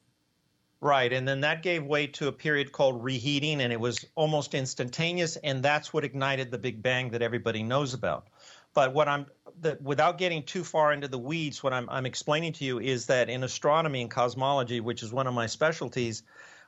Right, 0.81 1.13
and 1.13 1.27
then 1.27 1.41
that 1.41 1.63
gave 1.63 1.85
way 1.85 2.07
to 2.09 2.29
a 2.29 2.33
period 2.33 2.71
called 2.71 3.03
reheating, 3.03 3.63
and 3.63 3.73
it 3.73 3.81
was 3.81 4.05
almost 4.15 4.55
instantaneous, 4.55 5.37
and 5.37 5.63
that's 5.63 5.93
what 5.93 6.05
ignited 6.05 6.51
the 6.51 6.59
Big 6.59 6.83
Bang 6.83 7.11
that 7.11 7.23
everybody 7.23 7.63
knows 7.63 7.95
about. 7.95 8.29
But 8.77 8.93
what 8.93 9.09
I'm, 9.09 9.25
the, 9.59 9.79
without 9.81 10.19
getting 10.19 10.43
too 10.43 10.63
far 10.63 10.93
into 10.93 11.09
the 11.09 11.19
weeds, 11.19 11.63
what 11.63 11.73
I'm, 11.73 11.89
I'm 11.89 12.05
explaining 12.05 12.53
to 12.53 12.65
you 12.67 12.79
is 12.79 13.07
that 13.07 13.31
in 13.31 13.43
astronomy 13.43 14.03
and 14.03 14.11
cosmology, 14.11 14.81
which 14.81 15.03
is 15.03 15.11
one 15.11 15.27
of 15.27 15.33
my 15.33 15.47
specialties, 15.47 16.23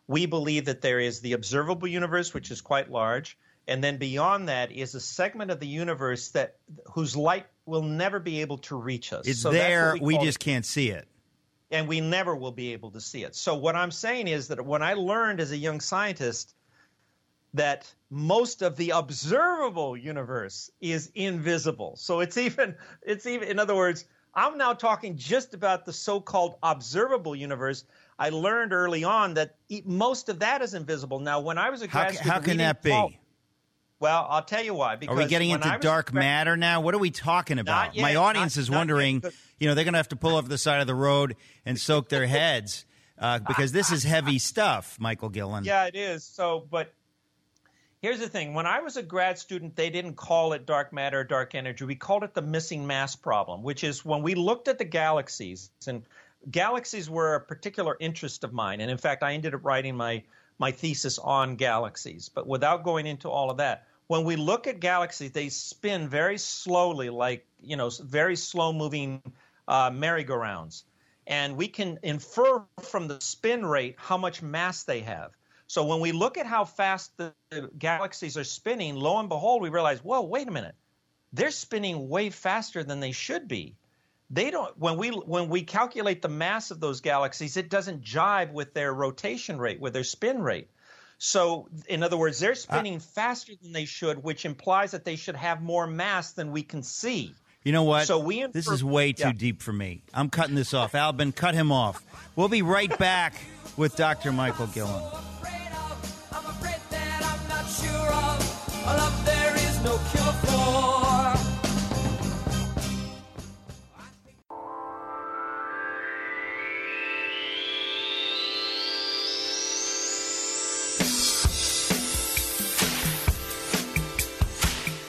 we 0.06 0.24
believe 0.24 0.64
that 0.64 0.80
there 0.80 1.00
is 1.00 1.20
the 1.20 1.34
observable 1.34 1.86
universe, 1.86 2.32
which 2.32 2.50
is 2.50 2.62
quite 2.62 2.90
large, 2.90 3.36
and 3.66 3.84
then 3.84 3.98
beyond 3.98 4.48
that 4.48 4.72
is 4.72 4.94
a 4.94 5.00
segment 5.00 5.50
of 5.50 5.60
the 5.60 5.66
universe 5.66 6.30
that 6.30 6.56
whose 6.94 7.14
light 7.14 7.46
will 7.66 7.82
never 7.82 8.18
be 8.18 8.40
able 8.40 8.56
to 8.56 8.76
reach 8.76 9.12
us. 9.12 9.26
It's 9.26 9.42
So 9.42 9.50
there, 9.50 9.94
we 10.00 10.14
call 10.14 10.24
just 10.24 10.40
can't 10.40 10.64
see 10.64 10.88
it. 10.88 11.06
and 11.70 11.86
we 11.86 12.00
never 12.00 12.34
will 12.34 12.52
be 12.52 12.72
able 12.72 12.90
to 12.92 13.02
see 13.02 13.22
it. 13.22 13.36
So 13.36 13.54
what 13.54 13.76
I'm 13.76 13.90
saying 13.90 14.28
is 14.28 14.48
that 14.48 14.64
when 14.64 14.82
I 14.82 14.94
learned 14.94 15.40
as 15.40 15.52
a 15.52 15.58
young 15.58 15.80
scientist 15.80 16.54
that 17.54 17.92
most 18.10 18.62
of 18.62 18.76
the 18.76 18.90
observable 18.90 19.96
universe 19.96 20.70
is 20.80 21.10
invisible. 21.14 21.96
So 21.96 22.20
it's 22.20 22.36
even 22.36 22.74
it's 23.02 23.26
even 23.26 23.48
in 23.48 23.58
other 23.58 23.74
words, 23.74 24.04
I'm 24.34 24.58
now 24.58 24.72
talking 24.74 25.16
just 25.16 25.54
about 25.54 25.84
the 25.84 25.92
so-called 25.92 26.56
observable 26.62 27.34
universe. 27.34 27.84
I 28.18 28.30
learned 28.30 28.72
early 28.72 29.04
on 29.04 29.34
that 29.34 29.56
most 29.84 30.28
of 30.28 30.40
that 30.40 30.60
is 30.62 30.74
invisible. 30.74 31.20
Now, 31.20 31.40
when 31.40 31.56
I 31.58 31.70
was 31.70 31.82
a 31.82 31.86
How, 31.88 32.00
grad 32.00 32.08
ca- 32.10 32.14
student, 32.16 32.34
how 32.34 32.40
can 32.40 32.56
that 32.58 32.82
be? 32.82 33.18
well, 34.00 34.26
I'll 34.28 34.44
tell 34.44 34.62
you 34.62 34.74
why. 34.74 34.96
Because 34.96 35.14
Are 35.14 35.18
we 35.18 35.26
getting 35.26 35.50
into 35.50 35.66
I 35.66 35.76
was 35.76 35.78
a 35.78 35.82
dark 35.82 36.12
grad- 36.12 36.22
matter 36.22 36.56
now? 36.56 36.80
What 36.80 36.94
are 36.94 36.98
we 36.98 37.10
talking 37.10 37.58
about? 37.58 37.94
yet, 37.94 38.02
My 38.02 38.16
audience 38.16 38.56
not- 38.56 38.60
is 38.62 38.68
yet, 38.68 38.76
wondering, 38.76 39.20
but- 39.20 39.32
you 39.58 39.68
know, 39.68 39.74
they're 39.74 39.84
going 39.84 39.94
to 39.94 39.98
have 39.98 40.08
to 40.08 40.16
pull 40.16 40.36
over 40.36 40.48
the 40.48 40.58
side 40.58 40.80
of 40.80 40.86
the 40.86 40.94
road 40.94 41.34
and 41.64 41.78
soak 41.80 42.08
their 42.08 42.26
heads 42.26 42.84
uh, 43.18 43.38
because 43.40 43.72
this 43.72 43.90
is 43.90 44.04
heavy 44.04 44.38
stuff, 44.38 44.96
Michael 45.00 45.28
Guillen. 45.30 45.64
Yeah, 45.64 45.86
it 45.86 45.96
is. 45.96 46.22
So, 46.24 46.66
but 46.70 46.92
Here's 48.00 48.20
the 48.20 48.28
thing. 48.28 48.54
When 48.54 48.66
I 48.66 48.78
was 48.80 48.96
a 48.96 49.02
grad 49.02 49.38
student, 49.38 49.74
they 49.74 49.90
didn't 49.90 50.14
call 50.14 50.52
it 50.52 50.66
dark 50.66 50.92
matter 50.92 51.20
or 51.20 51.24
dark 51.24 51.56
energy. 51.56 51.84
We 51.84 51.96
called 51.96 52.22
it 52.22 52.32
the 52.32 52.42
missing 52.42 52.86
mass 52.86 53.16
problem, 53.16 53.64
which 53.64 53.82
is 53.82 54.04
when 54.04 54.22
we 54.22 54.36
looked 54.36 54.68
at 54.68 54.78
the 54.78 54.84
galaxies, 54.84 55.70
and 55.86 56.04
galaxies 56.48 57.10
were 57.10 57.34
a 57.34 57.40
particular 57.40 57.96
interest 57.98 58.44
of 58.44 58.52
mine. 58.52 58.80
And 58.80 58.88
in 58.88 58.98
fact, 58.98 59.24
I 59.24 59.34
ended 59.34 59.52
up 59.52 59.64
writing 59.64 59.96
my, 59.96 60.22
my 60.58 60.70
thesis 60.70 61.18
on 61.18 61.56
galaxies. 61.56 62.28
But 62.28 62.46
without 62.46 62.84
going 62.84 63.06
into 63.06 63.28
all 63.28 63.50
of 63.50 63.56
that, 63.56 63.88
when 64.06 64.22
we 64.22 64.36
look 64.36 64.68
at 64.68 64.78
galaxies, 64.78 65.32
they 65.32 65.48
spin 65.48 66.08
very 66.08 66.38
slowly, 66.38 67.10
like, 67.10 67.46
you 67.60 67.76
know, 67.76 67.90
very 68.00 68.36
slow 68.36 68.72
moving 68.72 69.22
uh, 69.66 69.90
merry-go-rounds. 69.92 70.84
And 71.26 71.56
we 71.56 71.66
can 71.66 71.98
infer 72.04 72.62
from 72.80 73.08
the 73.08 73.20
spin 73.20 73.66
rate 73.66 73.96
how 73.98 74.16
much 74.16 74.40
mass 74.40 74.84
they 74.84 75.00
have. 75.00 75.32
So 75.68 75.84
when 75.84 76.00
we 76.00 76.12
look 76.12 76.38
at 76.38 76.46
how 76.46 76.64
fast 76.64 77.16
the, 77.18 77.34
the 77.50 77.70
galaxies 77.78 78.38
are 78.38 78.44
spinning, 78.44 78.96
lo 78.96 79.18
and 79.18 79.28
behold, 79.28 79.60
we 79.60 79.68
realize, 79.68 80.02
whoa, 80.02 80.22
wait 80.22 80.48
a 80.48 80.50
minute, 80.50 80.74
they're 81.32 81.50
spinning 81.50 82.08
way 82.08 82.30
faster 82.30 82.82
than 82.82 83.00
they 83.00 83.12
should 83.12 83.46
be. 83.46 83.76
They 84.30 84.50
don't 84.50 84.76
when 84.78 84.96
we 84.96 85.10
when 85.10 85.48
we 85.48 85.62
calculate 85.62 86.20
the 86.20 86.28
mass 86.28 86.70
of 86.70 86.80
those 86.80 87.00
galaxies, 87.00 87.56
it 87.56 87.70
doesn't 87.70 88.02
jive 88.02 88.52
with 88.52 88.74
their 88.74 88.92
rotation 88.92 89.58
rate, 89.58 89.80
with 89.80 89.92
their 89.92 90.04
spin 90.04 90.42
rate. 90.42 90.68
So, 91.18 91.68
in 91.88 92.02
other 92.02 92.16
words, 92.16 92.38
they're 92.38 92.54
spinning 92.54 92.96
uh, 92.96 93.00
faster 93.00 93.52
than 93.60 93.72
they 93.72 93.86
should, 93.86 94.22
which 94.22 94.44
implies 94.44 94.92
that 94.92 95.04
they 95.04 95.16
should 95.16 95.36
have 95.36 95.62
more 95.62 95.86
mass 95.86 96.32
than 96.32 96.52
we 96.52 96.62
can 96.62 96.82
see. 96.82 97.34
You 97.64 97.72
know 97.72 97.82
what? 97.82 98.06
So 98.06 98.18
we 98.18 98.40
infer- 98.40 98.52
this 98.52 98.68
is 98.70 98.84
way 98.84 99.12
too 99.12 99.24
yeah. 99.24 99.32
deep 99.32 99.60
for 99.62 99.72
me. 99.72 100.02
I'm 100.14 100.30
cutting 100.30 100.54
this 100.54 100.72
off. 100.72 100.94
Albin, 100.94 101.32
cut 101.32 101.54
him 101.54 101.72
off. 101.72 102.02
We'll 102.36 102.48
be 102.48 102.62
right 102.62 102.96
back 102.98 103.34
with 103.76 103.96
Dr. 103.96 104.30
Michael 104.30 104.68
Guillen. 104.68 105.02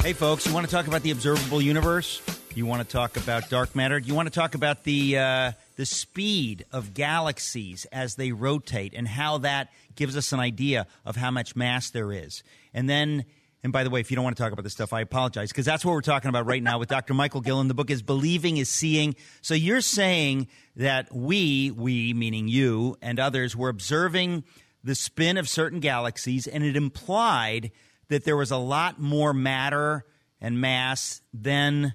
Hey, 0.10 0.14
folks, 0.14 0.48
you 0.48 0.54
want 0.56 0.66
to 0.66 0.72
talk 0.72 0.88
about 0.88 1.04
the 1.04 1.12
observable 1.12 1.62
universe? 1.62 2.20
You 2.56 2.66
want 2.66 2.82
to 2.82 2.92
talk 2.92 3.16
about 3.16 3.48
dark 3.48 3.76
matter? 3.76 4.00
You 4.00 4.16
want 4.16 4.26
to 4.26 4.34
talk 4.34 4.56
about 4.56 4.84
the 4.84 5.20
uh, 5.20 5.52
the 5.76 5.86
speed 5.86 6.66
of 6.72 6.96
galaxies 6.96 7.86
as 7.92 8.16
they 8.16 8.32
rotate 8.32 8.96
and 8.96 9.08
how 9.08 9.38
that 9.38 9.70
gives 9.96 10.18
us 10.18 10.34
an 10.34 10.40
idea 10.40 10.88
of 11.06 11.16
how 11.16 11.30
much 11.30 11.56
mass 11.56 11.92
there 11.92 12.12
is. 12.12 12.42
And 12.74 12.90
then 12.90 13.26
and 13.64 13.74
by 13.74 13.84
the 13.84 13.90
way, 13.90 14.00
if 14.00 14.10
you 14.10 14.16
don't 14.16 14.24
want 14.24 14.38
to 14.38 14.42
talk 14.42 14.54
about 14.54 14.64
this 14.64 14.72
stuff, 14.72 14.94
I 14.94 15.02
apologize 15.02 15.50
because 15.50 15.66
that's 15.66 15.84
what 15.84 15.92
we're 15.92 16.02
talking 16.02 16.30
about 16.30 16.46
right 16.46 16.64
now 16.64 16.80
with 16.80 16.88
Dr. 16.88 17.14
Michael 17.14 17.42
Guillen. 17.42 17.68
The 17.68 17.74
book 17.74 17.90
is 17.90 18.02
Believing 18.02 18.58
is 18.58 18.70
Seeing. 18.70 19.16
So 19.42 19.54
you're 19.54 19.82
saying 19.82 20.48
that 20.78 21.14
we, 21.14 21.72
we 21.72 22.14
meaning 22.14 22.48
you 22.48 22.96
and 23.02 23.20
others, 23.20 23.58
were 23.58 23.68
observing 23.68 24.46
the 24.82 24.96
spin 24.96 25.38
of 25.38 25.50
certain 25.50 25.82
galaxies, 25.82 26.48
and 26.48 26.64
it 26.64 26.78
implied 26.78 27.72
that 28.08 28.24
there 28.24 28.38
was 28.38 28.50
a 28.50 28.58
lot 28.58 29.00
more 29.00 29.34
matter 29.34 30.06
and 30.40 30.62
mass 30.62 31.22
than 31.34 31.94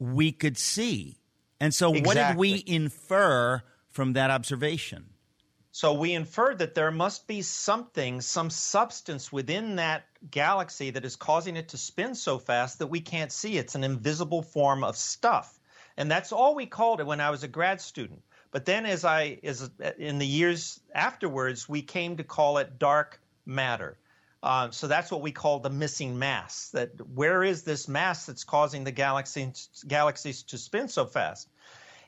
we 0.00 0.32
could 0.32 0.58
see. 0.58 1.20
And 1.60 1.72
so, 1.72 1.90
exactly. 1.90 2.06
what 2.06 2.28
did 2.28 2.36
we 2.36 2.64
infer 2.66 3.62
from 3.88 4.14
that 4.14 4.30
observation? 4.30 5.10
So 5.76 5.92
we 5.92 6.14
inferred 6.14 6.60
that 6.60 6.74
there 6.74 6.90
must 6.90 7.26
be 7.26 7.42
something, 7.42 8.22
some 8.22 8.48
substance 8.48 9.30
within 9.30 9.76
that 9.76 10.06
galaxy 10.30 10.88
that 10.92 11.04
is 11.04 11.16
causing 11.16 11.54
it 11.54 11.68
to 11.68 11.76
spin 11.76 12.14
so 12.14 12.38
fast 12.38 12.78
that 12.78 12.86
we 12.86 13.02
can't 13.02 13.30
see. 13.30 13.58
It's 13.58 13.74
an 13.74 13.84
invisible 13.84 14.40
form 14.40 14.82
of 14.82 14.96
stuff. 14.96 15.60
And 15.98 16.10
that's 16.10 16.32
all 16.32 16.54
we 16.54 16.64
called 16.64 17.00
it 17.00 17.06
when 17.06 17.20
I 17.20 17.28
was 17.28 17.42
a 17.42 17.48
grad 17.48 17.82
student. 17.82 18.22
But 18.52 18.64
then 18.64 18.86
as 18.86 19.04
I 19.04 19.38
as 19.44 19.70
in 19.98 20.16
the 20.16 20.26
years 20.26 20.80
afterwards, 20.94 21.68
we 21.68 21.82
came 21.82 22.16
to 22.16 22.24
call 22.24 22.56
it 22.56 22.78
dark 22.78 23.20
matter. 23.44 23.98
Uh, 24.42 24.70
so 24.70 24.86
that's 24.86 25.10
what 25.10 25.20
we 25.20 25.30
call 25.30 25.58
the 25.58 25.68
missing 25.68 26.18
mass. 26.18 26.70
That 26.70 27.06
where 27.14 27.44
is 27.44 27.64
this 27.64 27.86
mass 27.86 28.24
that's 28.24 28.44
causing 28.44 28.84
the 28.84 28.92
galaxy, 28.92 29.52
galaxies 29.86 30.42
to 30.44 30.56
spin 30.56 30.88
so 30.88 31.04
fast? 31.04 31.50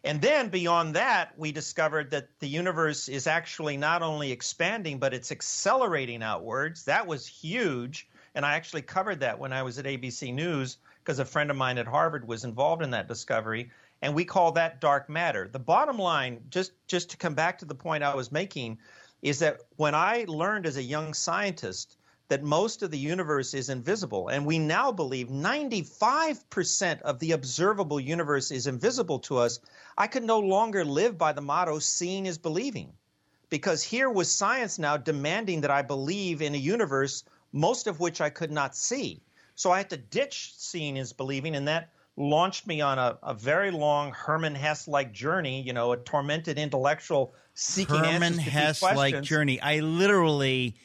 And 0.09 0.23
then 0.23 0.49
beyond 0.49 0.95
that, 0.95 1.35
we 1.37 1.53
discovered 1.53 2.11
that 2.13 2.31
the 2.41 2.49
universe 2.49 3.11
is 3.11 3.27
actually 3.27 3.77
not 3.77 4.01
only 4.01 4.33
expanding, 4.33 4.99
but 4.99 5.13
it's 5.13 5.31
accelerating 5.31 6.23
outwards. 6.23 6.83
That 6.87 7.07
was 7.07 7.27
huge. 7.27 8.09
And 8.35 8.47
I 8.47 8.55
actually 8.55 8.81
covered 8.81 9.21
that 9.21 9.39
when 9.39 9.53
I 9.53 9.63
was 9.63 9.79
at 9.79 9.85
ABC 9.85 10.33
News 10.33 10.79
because 11.05 11.19
a 11.19 11.27
friend 11.27 11.51
of 11.51 11.59
mine 11.59 11.77
at 11.77 11.87
Harvard 11.87 12.27
was 12.27 12.45
involved 12.45 12.83
in 12.83 12.91
that 12.93 13.07
discovery. 13.07 13.71
And 14.01 14.15
we 14.15 14.25
call 14.25 14.51
that 14.53 14.81
dark 14.81 15.11
matter. 15.11 15.47
The 15.47 15.59
bottom 15.59 15.99
line, 15.99 16.41
just, 16.49 16.73
just 16.87 17.11
to 17.11 17.19
come 17.19 17.35
back 17.35 17.59
to 17.59 17.67
the 17.67 17.75
point 17.75 18.03
I 18.03 18.15
was 18.15 18.33
making, 18.33 18.79
is 19.21 19.41
that 19.41 19.61
when 19.77 19.95
I 19.95 20.25
learned 20.27 20.65
as 20.65 20.79
a 20.79 20.83
young 20.83 21.13
scientist 21.13 21.99
that 22.29 22.43
most 22.43 22.83
of 22.83 22.91
the 22.91 22.99
universe 22.99 23.55
is 23.55 23.71
invisible. 23.71 24.29
And 24.29 24.45
we 24.45 24.59
now 24.59 24.93
believe 24.93 25.29
95% 25.29 27.01
of 27.03 27.19
the 27.19 27.33
observable 27.33 27.99
universe 27.99 28.51
is 28.51 28.67
invisible 28.67 29.19
to 29.21 29.39
us. 29.39 29.61
I 29.97 30.07
could 30.07 30.25
no 30.25 30.39
longer 30.39 30.85
live 30.85 31.17
by 31.17 31.33
the 31.33 31.41
motto, 31.41 31.79
seeing 31.79 32.27
is 32.27 32.39
believing. 32.39 32.93
Because 33.51 33.83
here 33.83 34.11
was 34.11 34.31
science 34.31 34.79
now 34.79 34.99
demanding 34.99 35.63
that 35.63 35.71
I 35.71 35.81
believe 35.81 36.43
in 36.43 36.55
a 36.55 36.59
universe, 36.59 37.25
most 37.53 37.87
of 37.87 37.99
which 37.99 38.21
I 38.21 38.29
could 38.29 38.53
not 38.53 38.77
see. 38.77 39.23
So 39.55 39.73
I 39.73 39.79
had 39.79 39.91
to 39.91 39.97
ditch 39.97 40.53
seeing 40.57 40.99
is 40.99 41.15
believing, 41.15 41.57
and 41.57 41.67
that 41.67 41.89
launched 42.17 42.67
me 42.67 42.83
on 42.83 42.99
a, 42.99 43.19
a 43.23 43.33
very 43.33 43.71
long 43.71 44.13
Hermann 44.13 44.55
Hesse 44.55 44.87
like 44.87 45.13
journey, 45.13 45.63
you 45.63 45.73
know, 45.73 45.93
a 45.93 45.97
tormented 45.97 46.59
intellectual 46.59 47.33
seeking 47.55 47.97
Hermann 47.97 48.23
answers 48.23 48.45
to 48.45 48.51
Hesse 48.51 48.83
like 48.83 49.23
journey. 49.23 49.61
I 49.61 49.81
literally 49.81 50.77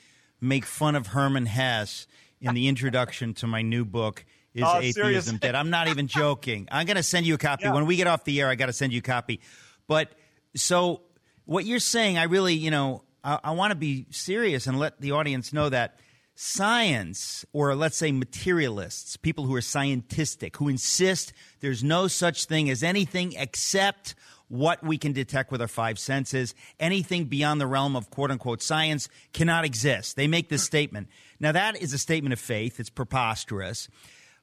make 0.44 0.66
fun 0.66 0.96
of 0.96 1.08
Hermann 1.08 1.46
Hesse 1.46 2.08
in 2.42 2.54
the 2.54 2.68
introduction 2.68 3.34
to 3.36 3.48
my 3.48 3.62
new 3.62 3.86
book. 3.86 4.26
Is 4.54 4.64
oh, 4.66 4.78
atheism 4.78 5.04
seriously? 5.04 5.38
dead? 5.40 5.56
I'm 5.56 5.70
not 5.70 5.88
even 5.88 6.08
joking. 6.22 6.68
I'm 6.72 6.86
going 6.86 6.98
to 6.98 7.04
send 7.04 7.26
you 7.26 7.34
a 7.34 7.38
copy 7.38 7.64
yeah. 7.66 7.74
when 7.74 7.86
we 7.86 7.96
get 7.96 8.08
off 8.08 8.24
the 8.24 8.40
air. 8.40 8.50
I 8.50 8.56
got 8.56 8.68
to 8.68 8.74
send 8.74 8.94
you 8.94 9.00
a 9.00 9.02
copy. 9.02 9.40
But 9.88 10.14
so 10.56 11.02
what 11.46 11.66
you're 11.66 11.80
saying, 11.80 12.18
I 12.18 12.24
really, 12.24 12.54
you 12.54 12.70
know, 12.70 13.04
I, 13.24 13.40
I 13.44 13.52
want 13.52 13.72
to 13.72 13.76
be 13.76 14.06
serious 14.12 14.68
and 14.68 14.78
let 14.78 15.00
the 15.02 15.12
audience 15.12 15.54
know 15.54 15.70
that 15.70 16.00
science, 16.36 17.46
or 17.54 17.76
let's 17.76 17.98
say 17.98 18.12
materialists, 18.12 19.18
people 19.18 19.46
who 19.46 19.56
are 19.56 19.62
scientistic, 19.62 20.56
who 20.58 20.68
insist 20.68 21.34
there's 21.60 21.84
no 21.84 22.08
such 22.08 22.46
thing 22.46 22.70
as 22.70 22.84
anything 22.84 23.34
except 23.34 24.16
what 24.48 24.84
we 24.84 24.98
can 24.98 25.14
detect 25.14 25.52
with 25.52 25.62
our 25.62 25.68
five 25.68 25.98
senses. 25.98 26.54
Anything 26.80 27.26
beyond 27.26 27.60
the 27.60 27.68
realm 27.68 27.96
of 27.96 28.10
quote 28.10 28.32
unquote 28.32 28.62
science 28.62 29.10
cannot 29.34 29.66
exist. 29.66 30.16
They 30.16 30.28
make 30.28 30.50
this 30.50 30.64
statement. 30.64 31.08
Now, 31.40 31.52
that 31.52 31.82
is 31.82 31.94
a 31.94 31.98
statement 31.98 32.34
of 32.34 32.40
faith, 32.40 32.80
it's 32.80 32.90
preposterous. 32.90 33.88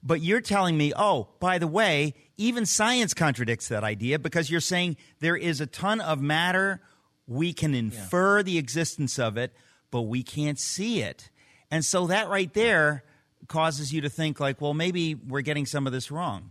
But 0.02 0.22
you're 0.22 0.40
telling 0.40 0.78
me, 0.78 0.92
oh, 0.96 1.28
by 1.40 1.58
the 1.58 1.66
way, 1.66 2.14
even 2.38 2.64
science 2.64 3.12
contradicts 3.12 3.68
that 3.68 3.84
idea 3.84 4.18
because 4.18 4.50
you're 4.50 4.60
saying 4.60 4.96
there 5.20 5.36
is 5.36 5.60
a 5.60 5.66
ton 5.66 6.00
of 6.00 6.20
matter. 6.20 6.80
We 7.26 7.52
can 7.52 7.74
infer 7.74 8.38
yeah. 8.38 8.42
the 8.42 8.58
existence 8.58 9.18
of 9.18 9.36
it, 9.36 9.52
but 9.90 10.02
we 10.02 10.22
can't 10.22 10.58
see 10.58 11.02
it. 11.02 11.28
And 11.70 11.84
so 11.84 12.06
that 12.06 12.28
right 12.28 12.52
there 12.54 13.04
causes 13.46 13.92
you 13.92 14.00
to 14.00 14.08
think, 14.08 14.40
like, 14.40 14.60
well, 14.60 14.74
maybe 14.74 15.14
we're 15.14 15.42
getting 15.42 15.66
some 15.66 15.86
of 15.86 15.92
this 15.92 16.10
wrong. 16.10 16.50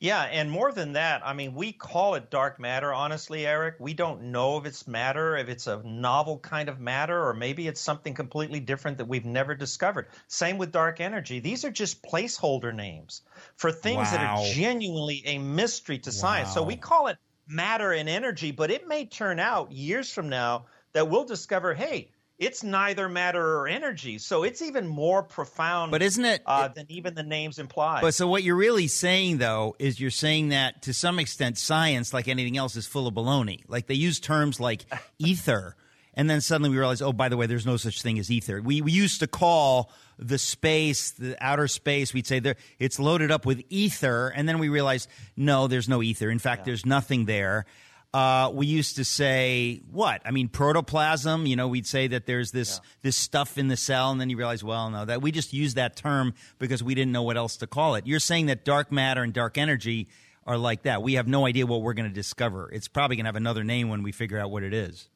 Yeah, 0.00 0.22
and 0.22 0.48
more 0.48 0.70
than 0.70 0.92
that, 0.92 1.22
I 1.24 1.32
mean, 1.32 1.54
we 1.54 1.72
call 1.72 2.14
it 2.14 2.30
dark 2.30 2.60
matter, 2.60 2.94
honestly, 2.94 3.44
Eric. 3.44 3.74
We 3.80 3.94
don't 3.94 4.30
know 4.30 4.56
if 4.56 4.64
it's 4.64 4.86
matter, 4.86 5.36
if 5.36 5.48
it's 5.48 5.66
a 5.66 5.82
novel 5.82 6.38
kind 6.38 6.68
of 6.68 6.78
matter, 6.78 7.26
or 7.26 7.34
maybe 7.34 7.66
it's 7.66 7.80
something 7.80 8.14
completely 8.14 8.60
different 8.60 8.98
that 8.98 9.08
we've 9.08 9.24
never 9.24 9.56
discovered. 9.56 10.06
Same 10.28 10.56
with 10.56 10.70
dark 10.70 11.00
energy. 11.00 11.40
These 11.40 11.64
are 11.64 11.70
just 11.72 12.00
placeholder 12.04 12.72
names 12.72 13.22
for 13.56 13.72
things 13.72 13.96
wow. 13.96 14.10
that 14.12 14.20
are 14.20 14.44
genuinely 14.52 15.20
a 15.26 15.38
mystery 15.38 15.98
to 15.98 16.10
wow. 16.10 16.14
science. 16.14 16.54
So 16.54 16.62
we 16.62 16.76
call 16.76 17.08
it 17.08 17.18
matter 17.48 17.92
and 17.92 18.08
energy, 18.08 18.52
but 18.52 18.70
it 18.70 18.86
may 18.86 19.04
turn 19.04 19.40
out 19.40 19.72
years 19.72 20.12
from 20.12 20.28
now 20.28 20.66
that 20.92 21.08
we'll 21.08 21.24
discover 21.24 21.74
hey, 21.74 22.12
it's 22.38 22.62
neither 22.62 23.08
matter 23.08 23.58
or 23.58 23.66
energy. 23.66 24.18
So 24.18 24.44
it's 24.44 24.62
even 24.62 24.86
more 24.86 25.22
profound. 25.22 25.90
But 25.90 26.02
isn't 26.02 26.24
it, 26.24 26.42
uh, 26.46 26.68
than 26.68 26.86
even 26.88 27.14
the 27.14 27.24
names 27.24 27.58
imply? 27.58 28.00
But 28.00 28.14
so 28.14 28.28
what 28.28 28.42
you're 28.42 28.56
really 28.56 28.86
saying 28.86 29.38
though 29.38 29.74
is 29.78 30.00
you're 30.00 30.10
saying 30.10 30.50
that 30.50 30.82
to 30.82 30.94
some 30.94 31.18
extent 31.18 31.58
science, 31.58 32.14
like 32.14 32.28
anything 32.28 32.56
else, 32.56 32.76
is 32.76 32.86
full 32.86 33.06
of 33.06 33.14
baloney. 33.14 33.62
Like 33.66 33.86
they 33.86 33.94
use 33.94 34.20
terms 34.20 34.60
like 34.60 34.86
ether, 35.18 35.74
and 36.14 36.30
then 36.30 36.40
suddenly 36.40 36.70
we 36.70 36.78
realize, 36.78 37.02
oh, 37.02 37.12
by 37.12 37.28
the 37.28 37.36
way, 37.36 37.46
there's 37.46 37.66
no 37.66 37.76
such 37.76 38.02
thing 38.02 38.18
as 38.18 38.30
ether. 38.30 38.60
We 38.62 38.82
we 38.82 38.92
used 38.92 39.20
to 39.20 39.26
call 39.26 39.90
the 40.18 40.38
space, 40.38 41.12
the 41.12 41.36
outer 41.40 41.68
space, 41.68 42.12
we'd 42.14 42.26
say 42.26 42.38
there 42.38 42.56
it's 42.78 42.98
loaded 43.00 43.32
up 43.32 43.46
with 43.46 43.62
ether, 43.68 44.28
and 44.28 44.48
then 44.48 44.58
we 44.58 44.68
realize 44.68 45.08
no, 45.36 45.66
there's 45.66 45.88
no 45.88 46.02
ether. 46.02 46.30
In 46.30 46.38
fact, 46.38 46.60
yeah. 46.60 46.66
there's 46.66 46.86
nothing 46.86 47.24
there. 47.24 47.66
Uh, 48.14 48.50
we 48.52 48.66
used 48.66 48.96
to 48.96 49.04
say 49.04 49.82
what? 49.90 50.22
I 50.24 50.30
mean, 50.30 50.48
protoplasm. 50.48 51.46
You 51.46 51.56
know, 51.56 51.68
we'd 51.68 51.86
say 51.86 52.06
that 52.08 52.26
there's 52.26 52.50
this 52.50 52.80
yeah. 52.82 52.90
this 53.02 53.16
stuff 53.16 53.58
in 53.58 53.68
the 53.68 53.76
cell, 53.76 54.10
and 54.10 54.20
then 54.20 54.30
you 54.30 54.36
realize, 54.36 54.64
well, 54.64 54.90
no, 54.90 55.04
that 55.04 55.20
we 55.20 55.30
just 55.30 55.52
use 55.52 55.74
that 55.74 55.96
term 55.96 56.34
because 56.58 56.82
we 56.82 56.94
didn't 56.94 57.12
know 57.12 57.22
what 57.22 57.36
else 57.36 57.58
to 57.58 57.66
call 57.66 57.96
it. 57.96 58.06
You're 58.06 58.20
saying 58.20 58.46
that 58.46 58.64
dark 58.64 58.90
matter 58.90 59.22
and 59.22 59.32
dark 59.32 59.58
energy 59.58 60.08
are 60.46 60.56
like 60.56 60.84
that. 60.84 61.02
We 61.02 61.14
have 61.14 61.28
no 61.28 61.44
idea 61.44 61.66
what 61.66 61.82
we're 61.82 61.92
going 61.92 62.08
to 62.08 62.14
discover. 62.14 62.70
It's 62.72 62.88
probably 62.88 63.16
going 63.16 63.24
to 63.24 63.28
have 63.28 63.36
another 63.36 63.64
name 63.64 63.90
when 63.90 64.02
we 64.02 64.12
figure 64.12 64.38
out 64.38 64.50
what 64.50 64.62
it 64.62 64.72
is. 64.72 65.10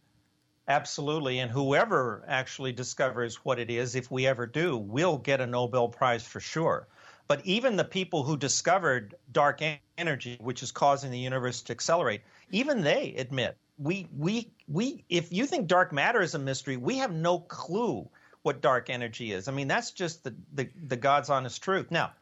Absolutely. 0.69 1.39
And 1.39 1.51
whoever 1.51 2.23
actually 2.29 2.73
discovers 2.73 3.37
what 3.37 3.59
it 3.59 3.71
is, 3.71 3.95
if 3.95 4.11
we 4.11 4.27
ever 4.27 4.47
do, 4.47 4.77
will 4.77 5.17
get 5.19 5.41
a 5.41 5.47
Nobel 5.47 5.89
Prize 5.89 6.23
for 6.23 6.39
sure. 6.39 6.87
But 7.27 7.45
even 7.47 7.77
the 7.77 7.85
people 7.85 8.23
who 8.23 8.37
discovered 8.37 9.15
dark 9.31 9.61
energy, 9.97 10.37
which 10.41 10.63
is 10.63 10.71
causing 10.71 11.11
the 11.11 11.19
universe 11.19 11.63
to 11.63 11.73
accelerate, 11.73 12.21
even 12.53 12.83
they 12.83 13.15
admit 13.19 13.57
we 13.79 14.09
we 14.17 14.53
we 14.69 15.05
if 15.09 15.33
you 15.33 15.47
think 15.47 15.67
dark 15.67 15.93
matter 15.93 16.21
is 16.21 16.35
a 16.35 16.39
mystery, 16.39 16.77
we 16.77 16.99
have 16.99 17.13
no 17.13 17.41
clue 17.41 18.09
what 18.43 18.61
dark 18.61 18.91
energy 18.91 19.33
is. 19.33 19.49
I 19.49 19.53
mean, 19.53 19.69
that's 19.69 19.91
just 19.91 20.25
the 20.25 20.35
the, 20.55 20.69
the 20.87 20.97
God's 20.97 21.31
honest 21.31 21.63
truth. 21.63 21.91
Now, 21.91 22.13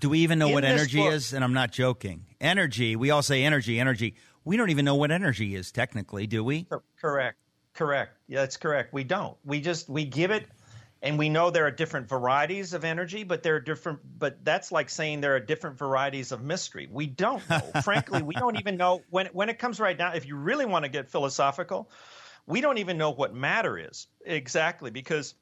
do 0.00 0.08
we 0.08 0.20
even 0.20 0.38
know 0.38 0.48
what 0.48 0.64
energy 0.64 0.98
book, 0.98 1.12
is? 1.12 1.32
And 1.32 1.44
I'm 1.44 1.52
not 1.52 1.70
joking. 1.70 2.26
Energy, 2.40 2.96
we 2.96 3.10
all 3.10 3.22
say 3.22 3.44
energy, 3.44 3.78
energy. 3.78 4.16
We 4.44 4.56
don't 4.56 4.70
even 4.70 4.84
know 4.84 4.96
what 4.96 5.10
energy 5.10 5.54
is 5.54 5.72
technically, 5.72 6.26
do 6.26 6.42
we? 6.44 6.66
Correct. 7.00 7.38
Correct. 7.74 8.18
Yeah, 8.28 8.40
that's 8.40 8.56
correct. 8.56 8.92
We 8.92 9.04
don't. 9.04 9.36
We 9.44 9.60
just 9.60 9.88
we 9.88 10.04
give 10.04 10.30
it 10.30 10.46
and 11.04 11.18
we 11.18 11.28
know 11.28 11.50
there 11.50 11.66
are 11.66 11.70
different 11.70 12.08
varieties 12.08 12.72
of 12.72 12.82
energy, 12.82 13.24
but 13.24 13.42
there 13.42 13.56
are 13.56 13.60
different 13.60 14.00
but 14.18 14.42
that's 14.42 14.72
like 14.72 14.88
saying 14.88 15.20
there 15.20 15.36
are 15.36 15.40
different 15.40 15.76
varieties 15.76 16.32
of 16.32 16.42
mystery. 16.42 16.88
We 16.90 17.06
don't 17.06 17.48
know. 17.48 17.60
Frankly, 17.84 18.22
we 18.22 18.34
don't 18.34 18.58
even 18.58 18.78
know 18.78 19.02
when 19.10 19.26
when 19.26 19.50
it 19.50 19.58
comes 19.58 19.78
right 19.78 19.96
down 19.96 20.16
if 20.16 20.26
you 20.26 20.34
really 20.34 20.64
want 20.64 20.86
to 20.86 20.88
get 20.88 21.10
philosophical, 21.10 21.90
we 22.46 22.62
don't 22.62 22.78
even 22.78 22.96
know 22.96 23.10
what 23.10 23.34
matter 23.34 23.78
is 23.78 24.06
exactly 24.24 24.90
because 24.90 25.34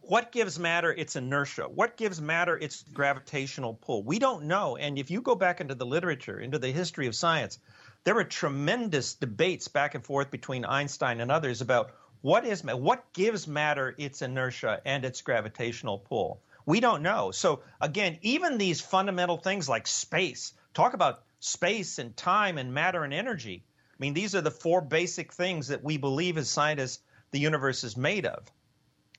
what 0.00 0.30
gives 0.30 0.60
matter 0.60 0.92
its 0.92 1.16
inertia? 1.16 1.64
What 1.64 1.96
gives 1.96 2.20
matter 2.20 2.56
its 2.56 2.84
gravitational 2.84 3.74
pull? 3.74 4.04
We 4.04 4.20
don't 4.20 4.44
know. 4.44 4.76
And 4.76 4.96
if 4.96 5.10
you 5.10 5.22
go 5.22 5.34
back 5.34 5.60
into 5.60 5.74
the 5.74 5.86
literature, 5.86 6.38
into 6.38 6.60
the 6.60 6.70
history 6.70 7.08
of 7.08 7.16
science, 7.16 7.58
there 8.04 8.14
were 8.14 8.22
tremendous 8.22 9.14
debates 9.14 9.66
back 9.66 9.96
and 9.96 10.04
forth 10.04 10.30
between 10.30 10.64
Einstein 10.64 11.20
and 11.20 11.32
others 11.32 11.60
about 11.60 11.90
what 12.26 12.44
is 12.44 12.64
what 12.64 13.12
gives 13.12 13.46
matter 13.46 13.94
its 13.98 14.20
inertia 14.20 14.80
and 14.84 15.04
its 15.04 15.22
gravitational 15.22 15.98
pull. 15.98 16.40
We 16.66 16.80
don't 16.80 17.02
know. 17.02 17.30
So 17.30 17.60
again, 17.80 18.18
even 18.20 18.58
these 18.58 18.80
fundamental 18.80 19.36
things 19.36 19.68
like 19.68 19.86
space, 19.86 20.52
talk 20.74 20.94
about 20.94 21.22
space 21.38 22.00
and 22.00 22.16
time 22.16 22.58
and 22.58 22.74
matter 22.74 23.04
and 23.04 23.14
energy. 23.14 23.62
I 23.64 23.94
mean, 24.00 24.12
these 24.12 24.34
are 24.34 24.40
the 24.40 24.50
four 24.50 24.80
basic 24.80 25.32
things 25.32 25.68
that 25.68 25.84
we 25.84 25.98
believe 25.98 26.36
as 26.36 26.50
scientists 26.50 26.98
the 27.30 27.38
universe 27.38 27.84
is 27.84 27.96
made 27.96 28.26
of 28.26 28.50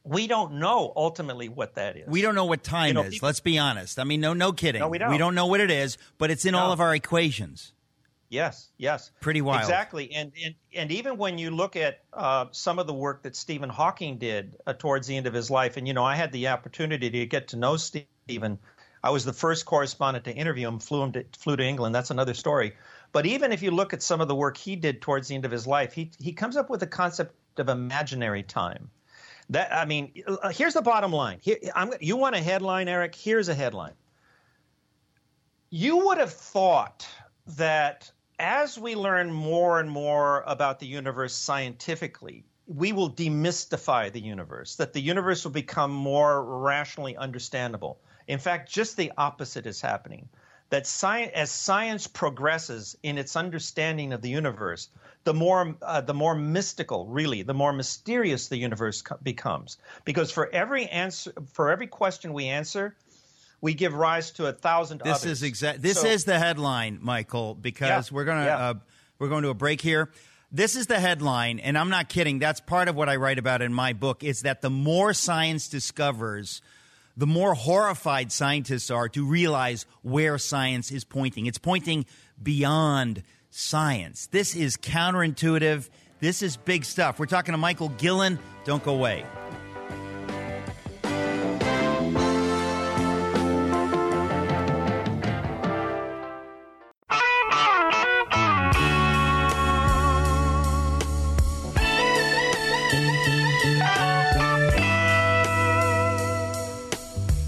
we 0.03 0.27
don't 0.27 0.53
know 0.55 0.91
ultimately 0.93 1.47
what 1.47 1.75
that 1.75 1.95
is. 1.95 2.07
We 2.07 2.21
don't 2.21 2.35
know 2.35 2.45
what 2.45 2.61
time 2.61 2.89
you 2.89 2.93
know, 2.93 3.03
is. 3.03 3.13
People, 3.15 3.27
let's 3.27 3.39
be 3.39 3.57
honest. 3.57 3.99
I 3.99 4.03
mean, 4.03 4.19
no, 4.19 4.33
no 4.33 4.51
kidding. 4.51 4.81
No, 4.81 4.89
we 4.89 4.97
don't. 4.97 5.11
We 5.11 5.17
don't 5.17 5.35
know 5.35 5.47
what 5.47 5.59
it 5.59 5.71
is, 5.71 5.97
but 6.17 6.31
it's 6.31 6.45
in 6.45 6.53
no. 6.53 6.59
all 6.59 6.71
of 6.71 6.79
our 6.79 6.95
equations. 6.95 7.73
Yes, 8.29 8.69
yes, 8.77 9.11
pretty 9.21 9.41
wild. 9.41 9.61
Exactly, 9.61 10.11
and 10.13 10.33
and 10.43 10.55
and 10.75 10.91
even 10.91 11.17
when 11.17 11.37
you 11.37 11.49
look 11.49 11.77
at 11.77 12.01
uh, 12.11 12.47
some 12.51 12.77
of 12.77 12.85
the 12.85 12.93
work 12.93 13.23
that 13.23 13.37
Stephen 13.37 13.69
Hawking 13.69 14.17
did 14.17 14.57
uh, 14.67 14.73
towards 14.73 15.07
the 15.07 15.15
end 15.15 15.27
of 15.27 15.33
his 15.33 15.49
life, 15.49 15.77
and 15.77 15.87
you 15.87 15.93
know, 15.93 16.03
I 16.03 16.15
had 16.15 16.33
the 16.33 16.49
opportunity 16.49 17.09
to 17.09 17.25
get 17.25 17.49
to 17.49 17.57
know 17.57 17.77
Stephen. 17.77 18.59
I 19.01 19.11
was 19.11 19.23
the 19.23 19.31
first 19.31 19.65
correspondent 19.65 20.25
to 20.25 20.33
interview 20.33 20.67
him. 20.67 20.79
Flew 20.79 21.03
him 21.03 21.11
to, 21.13 21.25
flew 21.37 21.55
to 21.55 21.63
England. 21.63 21.95
That's 21.95 22.11
another 22.11 22.33
story. 22.33 22.73
But 23.13 23.25
even 23.25 23.53
if 23.53 23.61
you 23.63 23.71
look 23.71 23.93
at 23.93 24.01
some 24.03 24.19
of 24.19 24.27
the 24.27 24.35
work 24.35 24.57
he 24.57 24.75
did 24.75 25.01
towards 25.01 25.29
the 25.29 25.35
end 25.35 25.45
of 25.45 25.51
his 25.51 25.65
life, 25.65 25.93
he 25.93 26.11
he 26.19 26.33
comes 26.33 26.57
up 26.57 26.69
with 26.69 26.81
the 26.81 26.87
concept 26.87 27.33
of 27.57 27.69
imaginary 27.69 28.43
time. 28.43 28.89
That 29.51 29.73
I 29.73 29.85
mean, 29.85 30.11
uh, 30.27 30.49
here's 30.49 30.73
the 30.73 30.81
bottom 30.81 31.13
line. 31.13 31.37
Here, 31.41 31.57
I'm, 31.73 31.93
you 32.01 32.17
want 32.17 32.35
a 32.35 32.41
headline, 32.41 32.89
Eric? 32.89 33.15
Here's 33.15 33.47
a 33.47 33.55
headline. 33.55 33.93
You 35.69 36.05
would 36.07 36.17
have 36.17 36.33
thought 36.33 37.07
that 37.55 38.11
as 38.39 38.77
we 38.77 38.95
learn 38.95 39.31
more 39.31 39.79
and 39.79 39.89
more 39.89 40.43
about 40.45 40.79
the 40.79 40.85
universe 40.85 41.33
scientifically, 41.33 42.45
we 42.67 42.91
will 42.91 43.11
demystify 43.11 44.11
the 44.11 44.19
universe, 44.19 44.75
that 44.75 44.93
the 44.93 45.01
universe 45.01 45.43
will 45.43 45.51
become 45.51 45.91
more 45.91 46.43
rationally 46.43 47.15
understandable. 47.17 47.99
In 48.27 48.39
fact, 48.39 48.69
just 48.69 48.97
the 48.97 49.11
opposite 49.17 49.65
is 49.65 49.81
happening. 49.81 50.27
That 50.69 50.85
science, 50.85 51.31
as 51.33 51.49
science 51.49 52.07
progresses 52.07 52.97
in 53.01 53.17
its 53.17 53.37
understanding 53.37 54.11
of 54.11 54.21
the 54.21 54.29
universe, 54.29 54.89
the 55.23 55.33
more 55.33 55.77
uh, 55.81 56.01
the 56.01 56.13
more 56.13 56.35
mystical, 56.35 57.07
really, 57.07 57.41
the 57.41 57.53
more 57.53 57.71
mysterious 57.71 58.49
the 58.49 58.57
universe 58.57 59.01
co- 59.01 59.17
becomes. 59.23 59.77
Because 60.03 60.29
for 60.29 60.49
every 60.53 60.87
answer, 60.87 61.31
for 61.53 61.71
every 61.71 61.87
question 61.87 62.33
we 62.33 62.47
answer, 62.47 62.97
we 63.61 63.73
give 63.73 63.93
rise 63.93 64.31
to 64.31 64.45
a 64.45 64.53
thousand. 64.53 65.01
This 65.03 65.21
others. 65.21 65.31
is 65.31 65.43
exact. 65.43 65.81
This 65.81 66.01
so, 66.01 66.07
is 66.07 66.25
the 66.25 66.37
headline, 66.37 66.99
Michael. 67.01 67.55
Because 67.55 68.11
yeah, 68.11 68.15
we're 68.15 68.25
gonna 68.25 68.45
yeah. 68.45 68.57
uh, 68.57 68.73
we're 69.19 69.29
going 69.29 69.43
to 69.43 69.49
a 69.49 69.55
break 69.55 69.81
here. 69.81 70.09
This 70.51 70.75
is 70.75 70.87
the 70.87 70.99
headline, 70.99 71.59
and 71.59 71.77
I'm 71.77 71.89
not 71.89 72.07
kidding. 72.07 72.39
That's 72.39 72.61
part 72.61 72.87
of 72.87 72.95
what 72.95 73.09
I 73.09 73.17
write 73.17 73.37
about 73.37 73.61
in 73.61 73.73
my 73.73 73.93
book. 73.93 74.23
Is 74.23 74.43
that 74.43 74.61
the 74.61 74.69
more 74.69 75.13
science 75.13 75.67
discovers, 75.67 76.61
the 77.17 77.27
more 77.27 77.53
horrified 77.53 78.31
scientists 78.31 78.89
are 78.89 79.09
to 79.09 79.25
realize 79.25 79.85
where 80.03 80.37
science 80.37 80.91
is 80.91 81.03
pointing. 81.03 81.47
It's 81.47 81.57
pointing 81.57 82.05
beyond 82.41 83.23
science. 83.49 84.27
This 84.27 84.55
is 84.55 84.77
counterintuitive. 84.77 85.89
This 86.19 86.41
is 86.41 86.57
big 86.57 86.85
stuff. 86.85 87.19
We're 87.19 87.25
talking 87.25 87.51
to 87.51 87.57
Michael 87.57 87.89
Guillen. 87.89 88.39
Don't 88.63 88.83
go 88.83 88.93
away. 88.93 89.25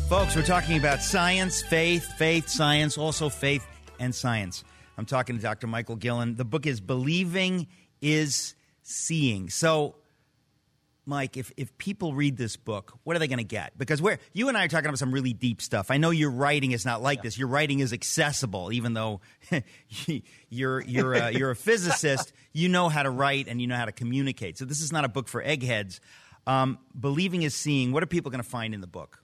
Folks, 0.09 0.35
we're 0.35 0.41
talking 0.41 0.75
about 0.75 1.03
science, 1.03 1.61
faith, 1.61 2.03
faith, 2.17 2.49
science, 2.49 2.97
also 2.97 3.29
faith 3.29 3.63
and 3.99 4.13
science. 4.13 4.63
I'm 4.97 5.05
talking 5.05 5.35
to 5.35 5.41
Dr. 5.41 5.67
Michael 5.67 5.97
Guillen. 5.97 6.33
The 6.33 6.45
book 6.45 6.65
is 6.65 6.81
Believing 6.81 7.67
is 8.01 8.55
Seeing. 8.81 9.51
So, 9.51 9.97
Mike, 11.05 11.37
if, 11.37 11.51
if 11.57 11.77
people 11.77 12.15
read 12.15 12.37
this 12.37 12.57
book, 12.57 12.97
what 13.03 13.15
are 13.15 13.19
they 13.19 13.27
going 13.27 13.37
to 13.37 13.43
get? 13.43 13.77
Because 13.77 14.01
we're, 14.01 14.17
you 14.33 14.47
and 14.47 14.57
I 14.57 14.65
are 14.65 14.67
talking 14.67 14.87
about 14.87 14.97
some 14.97 15.13
really 15.13 15.33
deep 15.33 15.61
stuff. 15.61 15.91
I 15.91 15.97
know 15.97 16.09
your 16.09 16.31
writing 16.31 16.71
is 16.71 16.87
not 16.87 17.03
like 17.03 17.19
yeah. 17.19 17.23
this. 17.25 17.37
Your 17.37 17.47
writing 17.47 17.77
is 17.79 17.93
accessible, 17.93 18.73
even 18.73 18.95
though 18.95 19.21
you're, 20.49 20.81
you're, 20.81 21.13
a, 21.13 21.29
you're 21.29 21.51
a 21.51 21.55
physicist. 21.55 22.33
You 22.51 22.67
know 22.67 22.89
how 22.89 23.03
to 23.03 23.11
write 23.11 23.47
and 23.47 23.61
you 23.61 23.67
know 23.67 23.75
how 23.75 23.85
to 23.85 23.91
communicate. 23.91 24.57
So 24.57 24.65
this 24.65 24.81
is 24.81 24.91
not 24.91 25.05
a 25.05 25.07
book 25.07 25.27
for 25.27 25.43
eggheads. 25.43 26.01
Um, 26.47 26.79
Believing 26.99 27.43
is 27.43 27.53
Seeing. 27.53 27.91
What 27.91 28.01
are 28.01 28.07
people 28.07 28.31
going 28.31 28.43
to 28.43 28.49
find 28.49 28.73
in 28.73 28.81
the 28.81 28.87
book? 28.87 29.21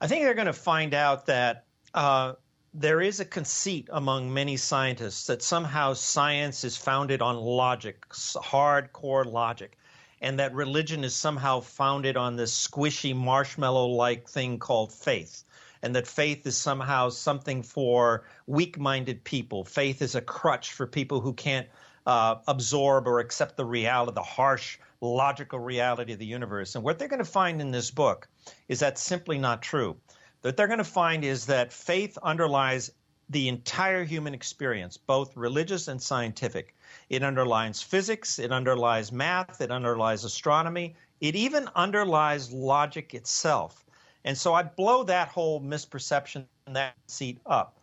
I 0.00 0.06
think 0.06 0.24
they're 0.24 0.34
going 0.34 0.46
to 0.46 0.52
find 0.54 0.94
out 0.94 1.26
that 1.26 1.66
uh, 1.92 2.34
there 2.72 3.02
is 3.02 3.20
a 3.20 3.24
conceit 3.24 3.88
among 3.92 4.32
many 4.32 4.56
scientists 4.56 5.26
that 5.26 5.42
somehow 5.42 5.92
science 5.92 6.64
is 6.64 6.76
founded 6.76 7.20
on 7.20 7.36
logic, 7.36 8.08
hardcore 8.08 9.26
logic, 9.26 9.76
and 10.22 10.38
that 10.38 10.54
religion 10.54 11.04
is 11.04 11.14
somehow 11.14 11.60
founded 11.60 12.16
on 12.16 12.36
this 12.36 12.68
squishy 12.68 13.14
marshmallow 13.14 13.88
like 13.88 14.26
thing 14.26 14.58
called 14.58 14.92
faith. 14.92 15.44
And 15.82 15.94
that 15.96 16.06
faith 16.06 16.46
is 16.46 16.56
somehow 16.56 17.08
something 17.08 17.62
for 17.62 18.24
weak 18.46 18.78
minded 18.78 19.24
people. 19.24 19.64
Faith 19.64 20.00
is 20.00 20.14
a 20.14 20.20
crutch 20.20 20.72
for 20.72 20.86
people 20.86 21.20
who 21.20 21.32
can't 21.32 21.66
uh, 22.06 22.36
absorb 22.46 23.06
or 23.06 23.20
accept 23.20 23.56
the 23.56 23.64
reality, 23.64 24.14
the 24.14 24.22
harsh, 24.22 24.78
logical 25.00 25.58
reality 25.58 26.12
of 26.12 26.18
the 26.18 26.26
universe. 26.26 26.74
And 26.74 26.84
what 26.84 26.98
they're 26.98 27.08
going 27.08 27.18
to 27.18 27.24
find 27.24 27.60
in 27.60 27.70
this 27.70 27.90
book 27.90 28.28
is 28.68 28.80
that's 28.80 29.02
simply 29.02 29.38
not 29.38 29.62
true 29.62 29.96
What 30.42 30.56
they're 30.56 30.66
going 30.66 30.78
to 30.78 30.84
find 30.84 31.24
is 31.24 31.46
that 31.46 31.72
faith 31.72 32.18
underlies 32.22 32.90
the 33.28 33.48
entire 33.48 34.04
human 34.04 34.34
experience, 34.34 34.96
both 34.96 35.36
religious 35.36 35.88
and 35.88 36.02
scientific. 36.02 36.74
It 37.08 37.22
underlines 37.22 37.80
physics, 37.80 38.38
it 38.38 38.50
underlies 38.50 39.12
math, 39.12 39.60
it 39.60 39.70
underlies 39.70 40.24
astronomy, 40.24 40.96
it 41.20 41.36
even 41.36 41.68
underlies 41.76 42.52
logic 42.52 43.14
itself. 43.14 43.84
And 44.24 44.36
so 44.36 44.52
I 44.52 44.64
blow 44.64 45.04
that 45.04 45.28
whole 45.28 45.60
misperception, 45.60 46.46
that 46.66 46.94
seat 47.06 47.38
up. 47.46 47.78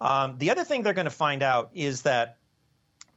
Um, 0.00 0.36
the 0.38 0.50
other 0.50 0.64
thing 0.64 0.82
they're 0.82 0.92
going 0.92 1.04
to 1.06 1.10
find 1.10 1.42
out 1.42 1.70
is 1.74 2.02
that 2.02 2.36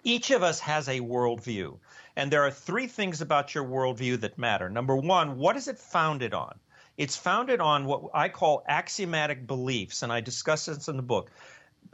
each 0.07 0.31
of 0.31 0.41
us 0.41 0.61
has 0.61 0.87
a 0.87 1.01
worldview. 1.01 1.77
And 2.15 2.31
there 2.31 2.43
are 2.43 2.51
three 2.51 2.87
things 2.87 3.19
about 3.19 3.53
your 3.53 3.65
worldview 3.65 4.21
that 4.21 4.37
matter. 4.37 4.69
Number 4.69 4.95
one, 4.95 5.37
what 5.37 5.57
is 5.57 5.67
it 5.67 5.77
founded 5.77 6.33
on? 6.33 6.57
It's 6.97 7.17
founded 7.17 7.59
on 7.59 7.83
what 7.85 8.03
I 8.13 8.29
call 8.29 8.63
axiomatic 8.69 9.45
beliefs, 9.45 10.03
and 10.03 10.11
I 10.11 10.21
discuss 10.21 10.65
this 10.65 10.87
in 10.87 10.95
the 10.95 11.03
book. 11.03 11.29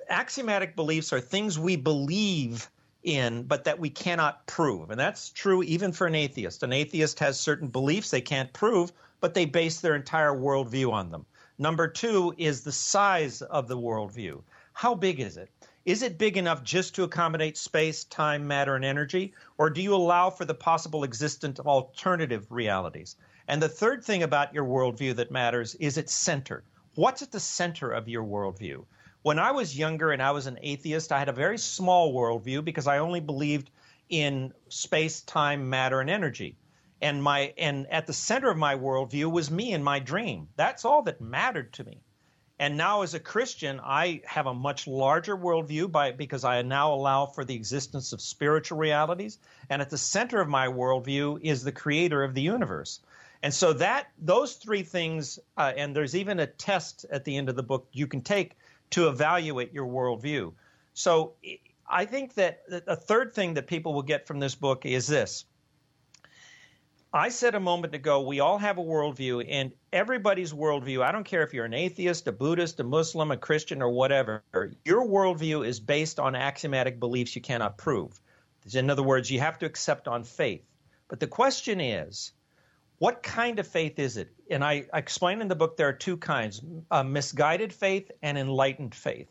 Axiomatic 0.08 0.76
beliefs 0.76 1.12
are 1.12 1.20
things 1.20 1.58
we 1.58 1.76
believe 1.76 2.70
in, 3.02 3.44
but 3.44 3.64
that 3.64 3.80
we 3.80 3.90
cannot 3.90 4.46
prove. 4.46 4.92
And 4.92 5.00
that's 5.00 5.32
true 5.32 5.64
even 5.64 5.92
for 5.92 6.06
an 6.06 6.14
atheist. 6.16 6.62
An 6.62 6.72
atheist 6.72 7.18
has 7.18 7.40
certain 7.40 7.68
beliefs 7.68 8.12
they 8.12 8.22
can't 8.22 8.54
prove, 8.54 8.94
but 9.22 9.34
they 9.34 9.46
base 9.46 9.82
their 9.82 9.96
entire 9.96 10.34
worldview 10.34 10.94
on 10.94 11.10
them. 11.10 11.26
Number 11.58 11.88
two 11.88 12.36
is 12.38 12.62
the 12.62 12.72
size 12.72 13.42
of 13.42 13.68
the 13.68 13.78
worldview. 13.78 14.44
How 14.74 14.96
big 14.96 15.20
is 15.20 15.38
it? 15.38 15.50
Is 15.86 16.02
it 16.02 16.18
big 16.18 16.36
enough 16.36 16.64
just 16.64 16.96
to 16.96 17.04
accommodate 17.04 17.58
space, 17.58 18.06
time, 18.06 18.48
matter, 18.48 18.76
and 18.76 18.84
energy? 18.84 19.34
Or 19.58 19.70
do 19.70 19.82
you 19.82 19.94
allow 19.94 20.30
for 20.30 20.46
the 20.46 20.54
possible 20.54 21.04
existence 21.04 21.60
of 21.60 21.68
alternative 21.68 22.48
realities? 22.50 23.16
And 23.48 23.62
the 23.62 23.70
third 23.70 24.04
thing 24.04 24.24
about 24.24 24.54
your 24.54 24.66
worldview 24.66 25.16
that 25.18 25.32
matters 25.32 25.76
is 25.76 25.98
its 25.98 26.14
center. 26.14 26.64
What's 26.96 27.22
at 27.22 27.32
the 27.32 27.40
center 27.40 27.92
of 27.92 28.10
your 28.10 28.24
worldview? 28.24 28.86
When 29.22 29.40
I 29.40 29.52
was 29.52 29.78
younger 29.78 30.12
and 30.12 30.22
I 30.22 30.32
was 30.32 30.48
an 30.48 30.60
atheist, 30.62 31.12
I 31.12 31.20
had 31.20 31.30
a 31.30 31.34
very 31.34 31.58
small 31.58 32.14
worldview 32.14 32.66
because 32.66 32.88
I 32.88 32.98
only 32.98 33.20
believed 33.20 33.70
in 34.10 34.54
space, 34.70 35.22
time, 35.22 35.70
matter, 35.70 36.02
and 36.02 36.10
energy. 36.10 36.58
And 37.02 37.22
my 37.22 37.54
and 37.58 37.88
at 37.88 38.08
the 38.08 38.14
center 38.14 38.50
of 38.50 38.58
my 38.58 38.76
worldview 38.76 39.32
was 39.32 39.52
me 39.52 39.74
and 39.74 39.84
my 39.84 40.00
dream. 40.00 40.50
That's 40.56 40.84
all 40.84 41.04
that 41.04 41.22
mattered 41.22 41.74
to 41.74 41.84
me. 41.84 42.02
And 42.60 42.78
now, 42.78 43.02
as 43.02 43.14
a 43.14 43.20
Christian, 43.20 43.82
I 43.84 44.22
have 44.26 44.46
a 44.46 44.54
much 44.54 44.88
larger 44.88 45.36
worldview 45.36 45.92
by, 45.92 46.12
because 46.12 46.44
I 46.44 46.62
now 46.62 46.94
allow 46.94 47.26
for 47.26 47.44
the 47.44 47.56
existence 47.56 48.14
of 48.14 48.22
spiritual 48.22 48.78
realities. 48.78 49.40
And 49.70 49.82
at 49.82 49.90
the 49.90 49.98
center 49.98 50.40
of 50.40 50.48
my 50.48 50.68
worldview 50.68 51.40
is 51.42 51.64
the 51.64 51.72
creator 51.72 52.24
of 52.24 52.36
the 52.36 52.42
universe. 52.42 53.00
And 53.42 53.54
so 53.54 53.74
that 53.74 54.08
those 54.20 54.54
three 54.54 54.84
things, 54.84 55.40
uh, 55.58 55.74
and 55.76 55.96
there's 55.96 56.16
even 56.16 56.40
a 56.40 56.48
test 56.48 57.06
at 57.12 57.26
the 57.26 57.36
end 57.36 57.50
of 57.50 57.56
the 57.56 57.64
book 57.64 57.88
you 57.92 58.08
can 58.08 58.22
take 58.22 58.56
to 58.92 59.10
evaluate 59.10 59.74
your 59.74 59.88
worldview. 59.88 60.54
So 60.94 61.34
I 61.90 62.06
think 62.06 62.36
that 62.36 62.62
a 62.88 62.96
third 62.96 63.34
thing 63.34 63.56
that 63.56 63.68
people 63.68 63.94
will 63.94 64.04
get 64.04 64.28
from 64.28 64.40
this 64.40 64.56
book 64.56 64.86
is 64.86 65.08
this 65.08 65.46
I 67.16 67.30
said 67.30 67.54
a 67.54 67.60
moment 67.60 67.94
ago, 67.94 68.22
we 68.22 68.40
all 68.40 68.58
have 68.58 68.80
a 68.80 68.84
worldview, 68.84 69.46
and 69.48 69.72
everybody's 69.92 70.52
worldview, 70.52 71.04
I 71.04 71.12
don't 71.12 71.24
care 71.24 71.44
if 71.44 71.54
you're 71.54 71.66
an 71.66 71.74
atheist, 71.76 72.28
a 72.28 72.32
Buddhist, 72.32 72.80
a 72.80 72.84
Muslim, 72.84 73.30
a 73.30 73.38
Christian, 73.38 73.84
or 73.84 73.92
whatever, 73.92 74.44
your 74.84 75.06
worldview 75.06 75.64
is 75.64 75.80
based 75.80 76.20
on 76.20 76.34
axiomatic 76.34 77.00
beliefs 77.00 77.36
you 77.36 77.42
cannot 77.44 77.78
prove. 77.78 78.20
In 78.74 78.90
other 78.90 79.04
words, 79.04 79.30
you 79.30 79.40
have 79.42 79.60
to 79.60 79.68
accept 79.68 80.08
on 80.08 80.24
faith. 80.24 80.66
But 81.08 81.20
the 81.20 81.28
question 81.28 81.80
is, 81.80 82.32
what 82.98 83.22
kind 83.22 83.60
of 83.60 83.68
faith 83.68 84.00
is 84.00 84.18
it? 84.18 84.34
And 84.50 84.64
I, 84.64 84.88
I 84.92 84.98
explain 84.98 85.40
in 85.40 85.50
the 85.50 85.56
book 85.56 85.78
there 85.78 85.90
are 85.90 85.94
two 85.94 86.18
kinds 86.18 86.64
misguided 87.06 87.74
faith 87.74 88.10
and 88.24 88.40
enlightened 88.40 88.96
faith. 88.96 89.30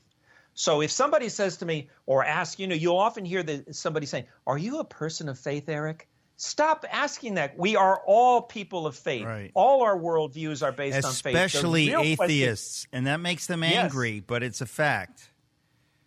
So 0.55 0.83
if 0.83 0.93
somebody 0.93 1.29
says 1.29 1.57
to 1.57 1.67
me 1.67 1.89
or 2.07 2.25
asks, 2.25 2.61
you 2.61 2.69
know, 2.69 2.77
you'll 2.77 2.99
often 2.99 3.25
hear 3.25 3.43
the, 3.43 3.65
somebody 3.73 4.07
saying, 4.07 4.27
Are 4.47 4.59
you 4.59 4.79
a 4.79 4.85
person 4.85 5.29
of 5.29 5.37
faith, 5.37 5.69
Eric? 5.69 6.09
Stop 6.45 6.85
asking 6.91 7.35
that. 7.35 7.57
We 7.57 7.77
are 7.77 8.03
all 8.05 8.43
people 8.43 8.85
of 8.85 8.97
faith. 8.97 9.25
Right. 9.25 9.53
All 9.55 9.85
our 9.85 9.97
worldviews 9.97 10.61
are 10.61 10.73
based 10.73 10.99
Especially 10.99 11.95
on 11.95 12.03
faith. 12.03 12.15
Especially 12.15 12.35
atheists. 12.35 12.89
And 12.93 13.07
that 13.07 13.21
makes 13.21 13.47
them 13.47 13.63
angry, 13.63 14.15
yes. 14.15 14.25
but 14.27 14.43
it's 14.43 14.61
a 14.61 14.67
fact. 14.67 15.31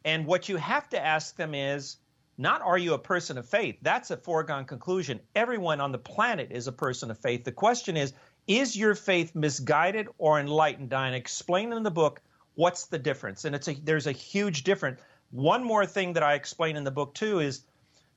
And 0.03 0.25
what 0.25 0.49
you 0.49 0.57
have 0.57 0.89
to 0.89 0.99
ask 0.99 1.37
them 1.37 1.55
is 1.55 1.95
not 2.37 2.61
are 2.61 2.77
you 2.77 2.95
a 2.95 2.99
person 2.99 3.37
of 3.37 3.47
faith? 3.47 3.77
That's 3.81 4.11
a 4.11 4.17
foregone 4.17 4.65
conclusion. 4.65 5.21
Everyone 5.37 5.79
on 5.79 5.93
the 5.93 5.99
planet 5.99 6.49
is 6.51 6.67
a 6.67 6.73
person 6.73 7.09
of 7.09 7.17
faith. 7.17 7.45
The 7.45 7.53
question 7.53 7.95
is 7.95 8.11
is 8.45 8.75
your 8.75 8.93
faith 8.93 9.35
misguided 9.35 10.09
or 10.17 10.37
enlightened? 10.37 10.91
And 10.91 11.01
I 11.01 11.15
explain 11.15 11.71
in 11.71 11.81
the 11.81 11.91
book 11.91 12.19
what's 12.55 12.87
the 12.87 12.99
difference. 12.99 13.45
And 13.45 13.55
it's 13.55 13.69
a, 13.69 13.73
there's 13.85 14.05
a 14.05 14.11
huge 14.11 14.65
difference. 14.65 14.99
One 15.31 15.63
more 15.63 15.85
thing 15.85 16.11
that 16.11 16.23
I 16.23 16.33
explain 16.33 16.75
in 16.75 16.83
the 16.83 16.91
book 16.91 17.13
too 17.13 17.39
is 17.39 17.61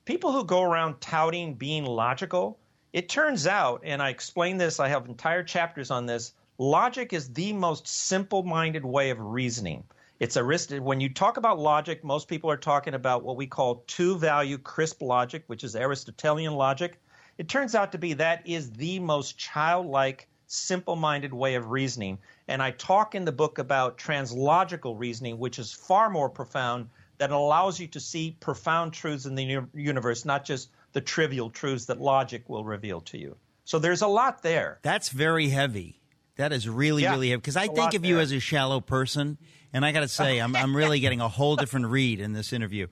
people 0.09 0.31
who 0.31 0.43
go 0.43 0.63
around 0.63 0.99
touting 0.99 1.53
being 1.53 1.85
logical, 1.85 2.57
it 2.93 3.09
turns 3.09 3.45
out, 3.45 3.79
and 3.85 4.01
I 4.01 4.09
explain 4.09 4.57
this, 4.57 4.79
I 4.79 4.87
have 4.87 5.05
entire 5.05 5.43
chapters 5.43 5.91
on 5.91 6.07
this, 6.07 6.33
logic 6.57 7.13
is 7.13 7.31
the 7.31 7.53
most 7.53 7.87
simple 7.87 8.41
minded 8.41 8.83
way 8.83 9.11
of 9.11 9.19
reasoning. 9.19 9.83
It's 10.19 10.35
a 10.35 10.43
risk. 10.43 10.71
When 10.71 10.99
you 10.99 11.09
talk 11.09 11.37
about 11.37 11.59
logic, 11.59 12.03
most 12.03 12.27
people 12.27 12.49
are 12.49 12.57
talking 12.57 12.95
about 12.95 13.23
what 13.23 13.35
we 13.35 13.45
call 13.45 13.83
two 13.85 14.17
value 14.17 14.57
crisp 14.57 15.03
logic, 15.03 15.43
which 15.45 15.63
is 15.63 15.75
Aristotelian 15.75 16.55
logic. 16.55 16.99
It 17.37 17.47
turns 17.47 17.75
out 17.75 17.91
to 17.91 17.99
be 17.99 18.13
that 18.13 18.41
is 18.47 18.71
the 18.71 18.97
most 18.97 19.37
childlike, 19.37 20.27
simple 20.47 20.95
minded 20.95 21.35
way 21.35 21.53
of 21.53 21.69
reasoning. 21.69 22.17
And 22.47 22.63
I 22.63 22.71
talk 22.71 23.13
in 23.13 23.25
the 23.25 23.31
book 23.31 23.59
about 23.59 23.99
translogical 23.99 24.97
reasoning, 24.97 25.37
which 25.37 25.59
is 25.59 25.71
far 25.71 26.09
more 26.09 26.29
profound 26.29 26.89
that 27.19 27.31
allows 27.31 27.79
you 27.79 27.87
to 27.87 27.99
see 27.99 28.35
profound 28.39 28.93
truths 28.93 29.25
in 29.25 29.35
the 29.35 29.61
universe, 29.73 30.25
not 30.25 30.43
just 30.43 30.69
the 30.93 31.01
trivial 31.01 31.49
truths 31.49 31.85
that 31.85 32.01
logic 32.01 32.49
will 32.49 32.63
reveal 32.63 33.01
to 33.01 33.17
you. 33.17 33.37
So 33.65 33.77
there's 33.77 34.01
a 34.01 34.07
lot 34.07 34.41
there. 34.41 34.79
That's 34.81 35.09
very 35.09 35.49
heavy. 35.49 36.01
That 36.37 36.53
is 36.53 36.67
really, 36.67 37.03
yeah, 37.03 37.11
really 37.11 37.29
heavy. 37.29 37.41
Because 37.41 37.57
I 37.57 37.67
think 37.67 37.93
of 37.93 38.01
there. 38.01 38.11
you 38.11 38.19
as 38.19 38.31
a 38.31 38.39
shallow 38.39 38.79
person, 38.79 39.37
and 39.73 39.85
I 39.85 39.91
got 39.91 39.99
to 39.99 40.07
say, 40.07 40.39
I'm, 40.39 40.55
I'm 40.55 40.75
really 40.75 40.99
getting 40.99 41.21
a 41.21 41.27
whole 41.27 41.55
different 41.55 41.87
read 41.87 42.19
in 42.19 42.33
this 42.33 42.53
interview. 42.53 42.87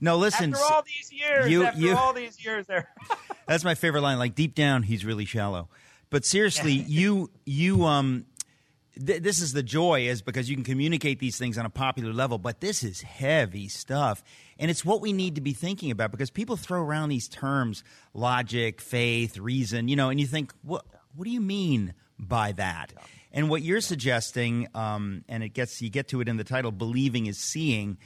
No, 0.00 0.16
listen. 0.16 0.54
After 0.54 0.72
all 0.72 0.82
these 0.82 1.12
years, 1.12 1.50
you, 1.50 1.64
after 1.64 1.80
you, 1.80 1.96
all 1.96 2.12
these 2.12 2.42
years, 2.42 2.66
there. 2.66 2.88
that's 3.46 3.64
my 3.64 3.74
favorite 3.74 4.02
line. 4.02 4.18
Like 4.18 4.34
deep 4.34 4.54
down, 4.54 4.82
he's 4.82 5.04
really 5.04 5.24
shallow. 5.24 5.68
But 6.10 6.24
seriously, 6.24 6.72
you 6.86 7.30
you 7.44 7.84
um 7.84 8.24
th- 9.04 9.22
this 9.22 9.40
is 9.40 9.52
the 9.52 9.62
joy 9.62 10.06
is 10.08 10.22
because 10.22 10.48
you 10.48 10.56
can 10.56 10.64
communicate 10.64 11.18
these 11.18 11.38
things 11.38 11.58
on 11.58 11.66
a 11.66 11.70
popular 11.70 12.12
level, 12.12 12.38
but 12.38 12.60
this 12.60 12.82
is 12.82 13.02
heavy 13.02 13.68
stuff. 13.68 14.22
And 14.58 14.70
it's 14.70 14.84
what 14.84 15.00
we 15.00 15.12
need 15.12 15.36
to 15.36 15.40
be 15.40 15.52
thinking 15.52 15.90
about 15.90 16.10
because 16.10 16.30
people 16.30 16.56
throw 16.56 16.82
around 16.82 17.08
these 17.08 17.28
terms 17.28 17.82
logic, 18.14 18.80
faith, 18.80 19.38
reason, 19.38 19.88
you 19.88 19.96
know, 19.96 20.10
and 20.10 20.20
you 20.20 20.26
think, 20.26 20.52
what, 20.62 20.84
what 21.14 21.24
do 21.24 21.30
you 21.30 21.40
mean 21.40 21.94
by 22.18 22.52
that? 22.52 22.92
And 23.32 23.48
what 23.48 23.62
you're 23.62 23.80
suggesting, 23.80 24.68
um, 24.74 25.24
and 25.28 25.42
it 25.42 25.50
gets 25.50 25.80
you 25.80 25.88
get 25.88 26.08
to 26.08 26.20
it 26.20 26.28
in 26.28 26.36
the 26.36 26.44
title, 26.44 26.72
believing 26.72 27.26
is 27.26 27.38
seeing. 27.38 27.98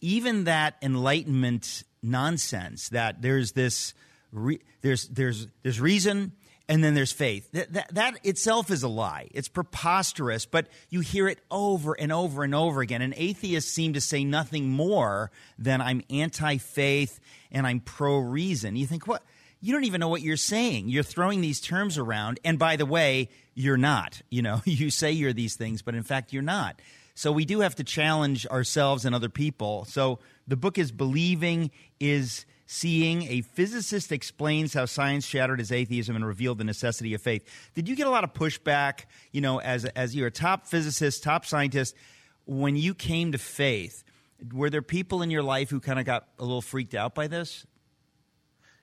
Even 0.00 0.44
that 0.44 0.76
enlightenment 0.82 1.82
nonsense 2.02 2.90
that 2.90 3.22
there's 3.22 3.52
this 3.52 3.94
re- 4.30 4.60
there's 4.82 5.08
there's 5.08 5.48
there's 5.62 5.80
reason 5.80 6.32
and 6.68 6.82
then 6.82 6.94
there's 6.94 7.12
faith. 7.12 7.50
That, 7.52 7.72
that, 7.74 7.94
that, 7.94 8.26
itself 8.26 8.70
is 8.70 8.82
a 8.82 8.88
lie. 8.88 9.28
It's 9.32 9.48
preposterous, 9.48 10.46
but 10.46 10.68
you 10.88 11.00
hear 11.00 11.28
it 11.28 11.38
over 11.50 11.92
and 11.92 12.10
over 12.10 12.42
and 12.42 12.54
over 12.54 12.80
again. 12.80 13.02
And 13.02 13.12
atheists 13.16 13.70
seem 13.70 13.92
to 13.94 14.00
say 14.00 14.24
nothing 14.24 14.70
more 14.70 15.30
than 15.58 15.80
I'm 15.80 16.02
anti 16.08 16.56
faith 16.56 17.20
and 17.52 17.66
I'm 17.66 17.80
pro 17.80 18.18
reason. 18.18 18.76
You 18.76 18.86
think, 18.86 19.06
what? 19.06 19.22
You 19.60 19.72
don't 19.72 19.84
even 19.84 20.00
know 20.00 20.08
what 20.08 20.20
you're 20.20 20.36
saying. 20.36 20.88
You're 20.88 21.02
throwing 21.02 21.40
these 21.40 21.60
terms 21.60 21.96
around. 21.96 22.38
And 22.44 22.58
by 22.58 22.76
the 22.76 22.84
way, 22.86 23.30
you're 23.54 23.78
not. 23.78 24.20
You 24.30 24.42
know, 24.42 24.60
you 24.66 24.90
say 24.90 25.12
you're 25.12 25.32
these 25.32 25.56
things, 25.56 25.82
but 25.82 25.94
in 25.94 26.02
fact, 26.02 26.32
you're 26.32 26.42
not. 26.42 26.80
So 27.14 27.30
we 27.30 27.44
do 27.44 27.60
have 27.60 27.76
to 27.76 27.84
challenge 27.84 28.46
ourselves 28.46 29.04
and 29.04 29.14
other 29.14 29.28
people. 29.28 29.84
So 29.84 30.18
the 30.48 30.56
book 30.56 30.78
is 30.78 30.92
Believing 30.92 31.70
is 32.00 32.44
seeing 32.66 33.22
a 33.24 33.42
physicist 33.42 34.12
explains 34.12 34.74
how 34.74 34.86
science 34.86 35.26
shattered 35.26 35.58
his 35.58 35.70
atheism 35.70 36.16
and 36.16 36.26
revealed 36.26 36.58
the 36.58 36.64
necessity 36.64 37.14
of 37.14 37.22
faith. 37.22 37.44
Did 37.74 37.88
you 37.88 37.96
get 37.96 38.06
a 38.06 38.10
lot 38.10 38.24
of 38.24 38.32
pushback, 38.32 39.04
you 39.32 39.40
know, 39.40 39.60
as 39.60 39.84
as 39.84 40.14
you're 40.16 40.28
a 40.28 40.32
top 40.32 40.66
physicist, 40.66 41.22
top 41.22 41.44
scientist, 41.44 41.94
when 42.46 42.76
you 42.76 42.94
came 42.94 43.32
to 43.32 43.38
faith? 43.38 44.04
Were 44.52 44.70
there 44.70 44.82
people 44.82 45.22
in 45.22 45.30
your 45.30 45.42
life 45.42 45.70
who 45.70 45.80
kind 45.80 45.98
of 45.98 46.04
got 46.04 46.28
a 46.38 46.42
little 46.42 46.62
freaked 46.62 46.94
out 46.94 47.14
by 47.14 47.28
this? 47.28 47.66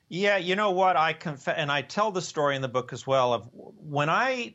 Yeah, 0.08 0.36
you 0.36 0.56
know 0.56 0.72
what? 0.72 0.96
I 0.96 1.14
confess, 1.14 1.54
and 1.56 1.70
I 1.70 1.82
tell 1.82 2.10
the 2.10 2.22
story 2.22 2.56
in 2.56 2.62
the 2.62 2.68
book 2.68 2.92
as 2.92 3.06
well 3.06 3.32
of 3.32 3.48
when 3.52 4.10
I 4.10 4.54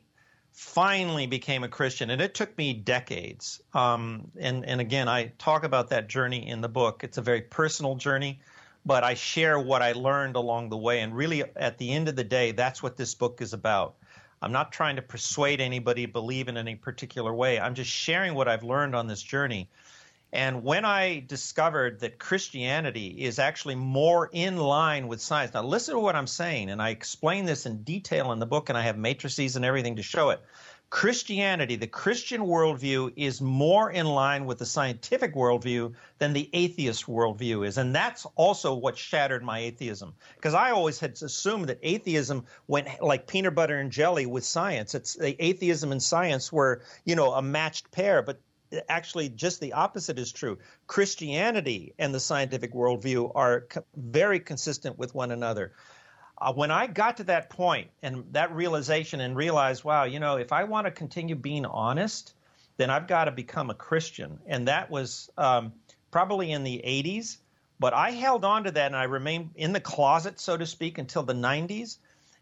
finally 0.51 1.27
became 1.27 1.63
a 1.63 1.67
Christian, 1.67 2.09
and 2.09 2.21
it 2.21 2.33
took 2.33 2.57
me 2.57 2.73
decades. 2.73 3.61
Um, 3.73 4.31
and 4.39 4.65
and 4.65 4.81
again, 4.81 5.07
I 5.07 5.31
talk 5.37 5.63
about 5.63 5.89
that 5.89 6.09
journey 6.09 6.47
in 6.47 6.61
the 6.61 6.69
book. 6.69 7.03
It's 7.03 7.17
a 7.17 7.21
very 7.21 7.41
personal 7.41 7.95
journey 7.95 8.39
but 8.87 9.03
I 9.03 9.15
share 9.15 9.59
what 9.59 9.81
I 9.81 9.91
learned 9.91 10.37
along 10.37 10.69
the 10.69 10.77
way. 10.77 11.01
And 11.01 11.13
really, 11.13 11.43
at 11.57 11.77
the 11.77 11.91
end 11.91 12.07
of 12.07 12.15
the 12.15 12.23
day, 12.23 12.53
that's 12.53 12.81
what 12.81 12.95
this 12.95 13.13
book 13.13 13.41
is 13.41 13.51
about. 13.51 13.95
I'm 14.41 14.53
not 14.53 14.71
trying 14.71 14.95
to 14.95 15.01
persuade 15.01 15.59
anybody 15.59 16.05
to 16.05 16.11
believe 16.11 16.47
in 16.47 16.55
any 16.55 16.75
particular 16.75 17.33
way. 17.33 17.59
I'm 17.59 17.75
just 17.75 17.91
sharing 17.91 18.33
what 18.33 18.47
I've 18.47 18.63
learned 18.63 18.95
on 18.95 19.07
this 19.07 19.21
journey. 19.21 19.67
And 20.31 20.63
when 20.63 20.85
I 20.85 21.23
discovered 21.27 21.99
that 21.99 22.17
Christianity 22.17 23.07
is 23.07 23.39
actually 23.39 23.75
more 23.75 24.29
in 24.31 24.55
line 24.57 25.09
with 25.09 25.21
science, 25.21 25.53
now 25.53 25.63
listen 25.63 25.95
to 25.95 25.99
what 25.99 26.15
I'm 26.15 26.27
saying, 26.27 26.69
and 26.69 26.81
I 26.81 26.89
explain 26.89 27.45
this 27.45 27.65
in 27.65 27.83
detail 27.83 28.31
in 28.31 28.39
the 28.39 28.45
book, 28.45 28.69
and 28.69 28.77
I 28.77 28.81
have 28.81 28.97
matrices 28.97 29.55
and 29.57 29.65
everything 29.65 29.97
to 29.97 30.03
show 30.03 30.29
it. 30.29 30.41
Christianity, 30.89 31.75
the 31.75 31.87
Christian 31.87 32.41
worldview, 32.41 33.11
is 33.17 33.41
more 33.41 33.91
in 33.91 34.05
line 34.05 34.45
with 34.45 34.57
the 34.57 34.65
scientific 34.65 35.35
worldview 35.35 35.93
than 36.17 36.31
the 36.31 36.49
atheist 36.53 37.07
worldview 37.07 37.67
is. 37.67 37.77
And 37.77 37.93
that's 37.93 38.25
also 38.35 38.73
what 38.73 38.97
shattered 38.97 39.43
my 39.43 39.59
atheism. 39.59 40.13
Because 40.35 40.53
I 40.53 40.71
always 40.71 40.99
had 40.99 41.21
assumed 41.21 41.67
that 41.67 41.79
atheism 41.83 42.45
went 42.67 42.87
like 43.01 43.27
peanut 43.27 43.53
butter 43.53 43.79
and 43.79 43.91
jelly 43.91 44.25
with 44.25 44.45
science. 44.45 44.95
It's 44.95 45.15
the 45.15 45.35
atheism 45.43 45.91
and 45.91 46.01
science 46.01 46.53
were, 46.53 46.81
you 47.03 47.15
know, 47.15 47.33
a 47.33 47.41
matched 47.41 47.91
pair. 47.91 48.21
But 48.21 48.39
actually 48.89 49.29
just 49.29 49.59
the 49.59 49.73
opposite 49.73 50.19
is 50.19 50.31
true. 50.31 50.57
Christianity 50.87 51.93
and 51.99 52.13
the 52.13 52.19
scientific 52.19 52.73
worldview 52.73 53.31
are 53.35 53.61
co- 53.61 53.85
very 53.95 54.39
consistent 54.39 54.97
with 54.97 55.15
one 55.15 55.31
another. 55.31 55.73
Uh, 56.39 56.53
when 56.53 56.69
I 56.69 56.87
got 56.87 57.17
to 57.17 57.23
that 57.25 57.49
point 57.49 57.89
and 58.03 58.23
that 58.31 58.53
realization 58.53 59.21
and 59.21 59.35
realized, 59.35 59.83
wow, 59.83 60.03
you 60.03 60.19
know, 60.19 60.37
if 60.37 60.51
I 60.51 60.65
want 60.65 60.85
to 60.85 60.91
continue 60.91 61.35
being 61.35 61.65
honest, 61.65 62.33
then 62.77 62.89
I've 62.91 63.07
got 63.07 63.25
to 63.25 63.31
become 63.31 63.69
a 63.69 63.73
Christian. 63.73 64.39
And 64.45 64.67
that 64.67 64.89
was 64.89 65.31
um, 65.37 65.73
probably 66.11 66.51
in 66.51 66.63
the 66.63 66.81
80s. 66.85 67.37
But 67.79 67.93
I 67.93 68.11
held 68.11 68.43
on 68.45 68.63
to 68.63 68.71
that 68.71 68.87
and 68.87 68.95
I 68.95 69.03
remained 69.03 69.51
in 69.55 69.73
the 69.73 69.79
closet, 69.79 70.39
so 70.39 70.57
to 70.57 70.65
speak, 70.65 70.97
until 70.97 71.23
the 71.23 71.33
90s. 71.33 71.97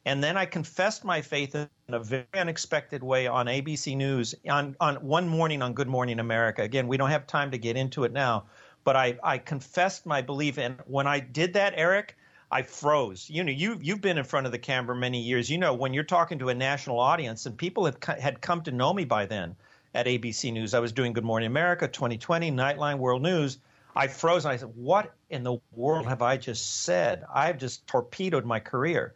And 0.05 0.23
then 0.23 0.37
I 0.37 0.45
confessed 0.45 1.03
my 1.03 1.21
faith 1.21 1.55
in 1.55 1.67
a 1.87 1.99
very 1.99 2.25
unexpected 2.33 3.01
way 3.01 3.27
on 3.27 3.47
ABC 3.47 3.97
News 3.97 4.35
on, 4.47 4.75
on 4.79 4.95
one 4.97 5.27
morning 5.27 5.61
on 5.61 5.73
Good 5.73 5.87
Morning 5.87 6.19
America. 6.19 6.61
Again, 6.61 6.87
we 6.87 6.97
don't 6.97 7.09
have 7.09 7.27
time 7.27 7.51
to 7.51 7.57
get 7.57 7.75
into 7.75 8.03
it 8.03 8.13
now, 8.13 8.45
but 8.83 8.95
I, 8.95 9.17
I 9.23 9.39
confessed 9.39 10.05
my 10.05 10.21
belief. 10.21 10.59
And 10.59 10.77
when 10.85 11.07
I 11.07 11.19
did 11.19 11.53
that, 11.53 11.73
Eric, 11.75 12.15
I 12.51 12.61
froze. 12.61 13.29
You 13.29 13.43
know, 13.43 13.51
you 13.51 13.77
you've 13.81 14.01
been 14.01 14.17
in 14.17 14.23
front 14.23 14.45
of 14.45 14.51
the 14.51 14.59
camera 14.59 14.95
many 14.95 15.21
years. 15.21 15.49
You 15.49 15.57
know, 15.57 15.73
when 15.73 15.93
you're 15.93 16.03
talking 16.03 16.39
to 16.39 16.49
a 16.49 16.53
national 16.53 16.99
audience, 16.99 17.45
and 17.45 17.57
people 17.57 17.85
have 17.85 17.97
had 18.03 18.41
come 18.41 18.61
to 18.63 18.71
know 18.71 18.93
me 18.93 19.05
by 19.05 19.25
then 19.25 19.55
at 19.93 20.05
ABC 20.05 20.51
News. 20.53 20.73
I 20.73 20.79
was 20.79 20.91
doing 20.91 21.13
Good 21.13 21.23
Morning 21.23 21.47
America, 21.47 21.87
2020, 21.87 22.51
Nightline, 22.51 22.97
World 22.99 23.21
News. 23.21 23.57
I 23.95 24.07
froze 24.07 24.45
I 24.45 24.57
said, 24.57 24.71
"What 24.75 25.13
in 25.29 25.43
the 25.43 25.57
world 25.71 26.05
have 26.05 26.21
I 26.21 26.37
just 26.37 26.83
said? 26.83 27.23
I've 27.33 27.57
just 27.57 27.87
torpedoed 27.87 28.45
my 28.45 28.59
career." 28.59 29.15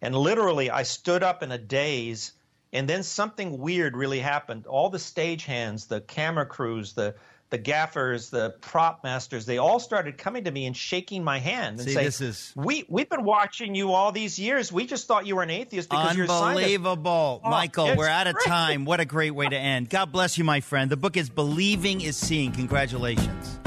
And 0.00 0.14
literally, 0.14 0.70
I 0.70 0.84
stood 0.84 1.22
up 1.22 1.42
in 1.42 1.50
a 1.50 1.58
daze, 1.58 2.32
and 2.72 2.88
then 2.88 3.02
something 3.02 3.58
weird 3.58 3.96
really 3.96 4.20
happened. 4.20 4.66
All 4.66 4.90
the 4.90 4.98
stagehands, 4.98 5.88
the 5.88 6.02
camera 6.02 6.46
crews, 6.46 6.92
the 6.92 7.14
the 7.50 7.58
gaffers, 7.58 8.30
the 8.30 8.50
prop 8.60 9.02
masters, 9.02 9.46
they 9.46 9.58
all 9.58 9.80
started 9.80 10.18
coming 10.18 10.44
to 10.44 10.50
me 10.50 10.66
and 10.66 10.76
shaking 10.76 11.24
my 11.24 11.38
hand 11.38 11.78
and 11.78 11.88
See, 11.88 11.94
saying, 11.94 12.06
this 12.06 12.20
is- 12.20 12.52
"We 12.54 12.84
we've 12.88 13.08
been 13.08 13.24
watching 13.24 13.74
you 13.74 13.92
all 13.92 14.12
these 14.12 14.38
years. 14.38 14.70
We 14.70 14.86
just 14.86 15.06
thought 15.06 15.26
you 15.26 15.36
were 15.36 15.42
an 15.42 15.50
atheist 15.50 15.88
because 15.88 16.14
you're 16.16 16.26
a 16.26 16.28
scientist." 16.28 16.64
Unbelievable. 16.64 17.40
Oh, 17.42 17.50
Michael, 17.50 17.86
it's 17.86 17.96
we're 17.98 18.08
out 18.08 18.26
of 18.26 18.34
great. 18.34 18.46
time. 18.46 18.84
What 18.84 19.00
a 19.00 19.04
great 19.06 19.34
way 19.34 19.48
to 19.48 19.56
end. 19.56 19.88
God 19.88 20.12
bless 20.12 20.36
you, 20.36 20.44
my 20.44 20.60
friend. 20.60 20.90
The 20.90 20.96
book 20.96 21.16
is 21.16 21.30
Believing 21.30 22.00
is 22.02 22.16
Seeing. 22.16 22.52
Congratulations. 22.52 23.58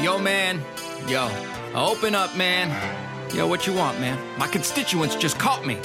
Yo, 0.00 0.16
man. 0.18 0.60
Yo, 1.08 1.28
open 1.74 2.14
up, 2.14 2.36
man. 2.36 2.70
Yo, 3.34 3.46
what 3.46 3.66
you 3.66 3.72
want, 3.72 3.98
man? 4.00 4.16
My 4.38 4.46
constituents 4.46 5.16
just 5.16 5.38
caught 5.38 5.66
me. 5.66 5.76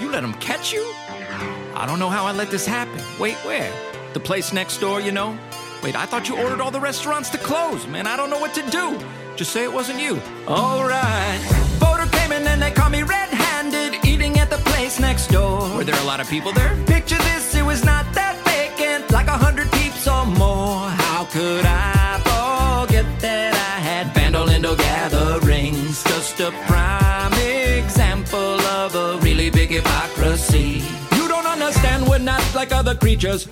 You 0.00 0.10
let 0.10 0.22
them 0.22 0.34
catch 0.34 0.72
you? 0.72 0.82
I 1.74 1.84
don't 1.86 1.98
know 1.98 2.08
how 2.08 2.24
I 2.24 2.32
let 2.32 2.50
this 2.50 2.64
happen. 2.64 3.02
Wait, 3.18 3.36
where? 3.44 3.70
The 4.14 4.20
place 4.20 4.52
next 4.52 4.78
door, 4.78 5.00
you 5.00 5.12
know? 5.12 5.38
Wait, 5.82 5.94
I 5.94 6.06
thought 6.06 6.28
you 6.28 6.38
ordered 6.38 6.60
all 6.60 6.70
the 6.70 6.80
restaurants 6.80 7.28
to 7.30 7.38
close, 7.38 7.86
man. 7.86 8.06
I 8.06 8.16
don't 8.16 8.30
know 8.30 8.38
what 8.38 8.54
to 8.54 8.62
do. 8.70 8.98
Just 9.36 9.52
say 9.52 9.62
it 9.62 9.72
wasn't 9.72 10.00
you. 10.00 10.20
Alright. 10.48 11.40
Voter 11.78 12.06
came 12.10 12.32
in 12.32 12.46
and 12.46 12.60
they 12.60 12.70
caught 12.70 12.90
me 12.90 13.02
red 13.02 13.28
handed, 13.28 14.04
eating 14.04 14.38
at 14.38 14.50
the 14.50 14.58
place 14.70 14.98
next 14.98 15.28
door. 15.28 15.60
Were 15.76 15.84
there 15.84 16.00
a 16.00 16.04
lot 16.04 16.20
of 16.20 16.28
people 16.28 16.52
there? 16.52 16.76
Picture 16.86 17.18
this, 17.18 17.54
it 17.54 17.62
was 17.62 17.84
not 17.84 18.04
that 18.14 18.36
vacant, 18.44 19.10
like 19.10 19.26
a 19.26 19.36
hundred 19.36 19.70
peeps 19.72 20.08
or 20.08 20.24
more. 20.26 20.88
How 20.88 21.24
could 21.26 21.64
I 21.64 21.99
hypocrisy. 29.70 30.82
You 31.16 31.28
don't 31.28 31.46
understand, 31.46 32.08
we're 32.08 32.18
not 32.18 32.42
like 32.54 32.72
other 32.72 32.94
creatures. 32.94 33.46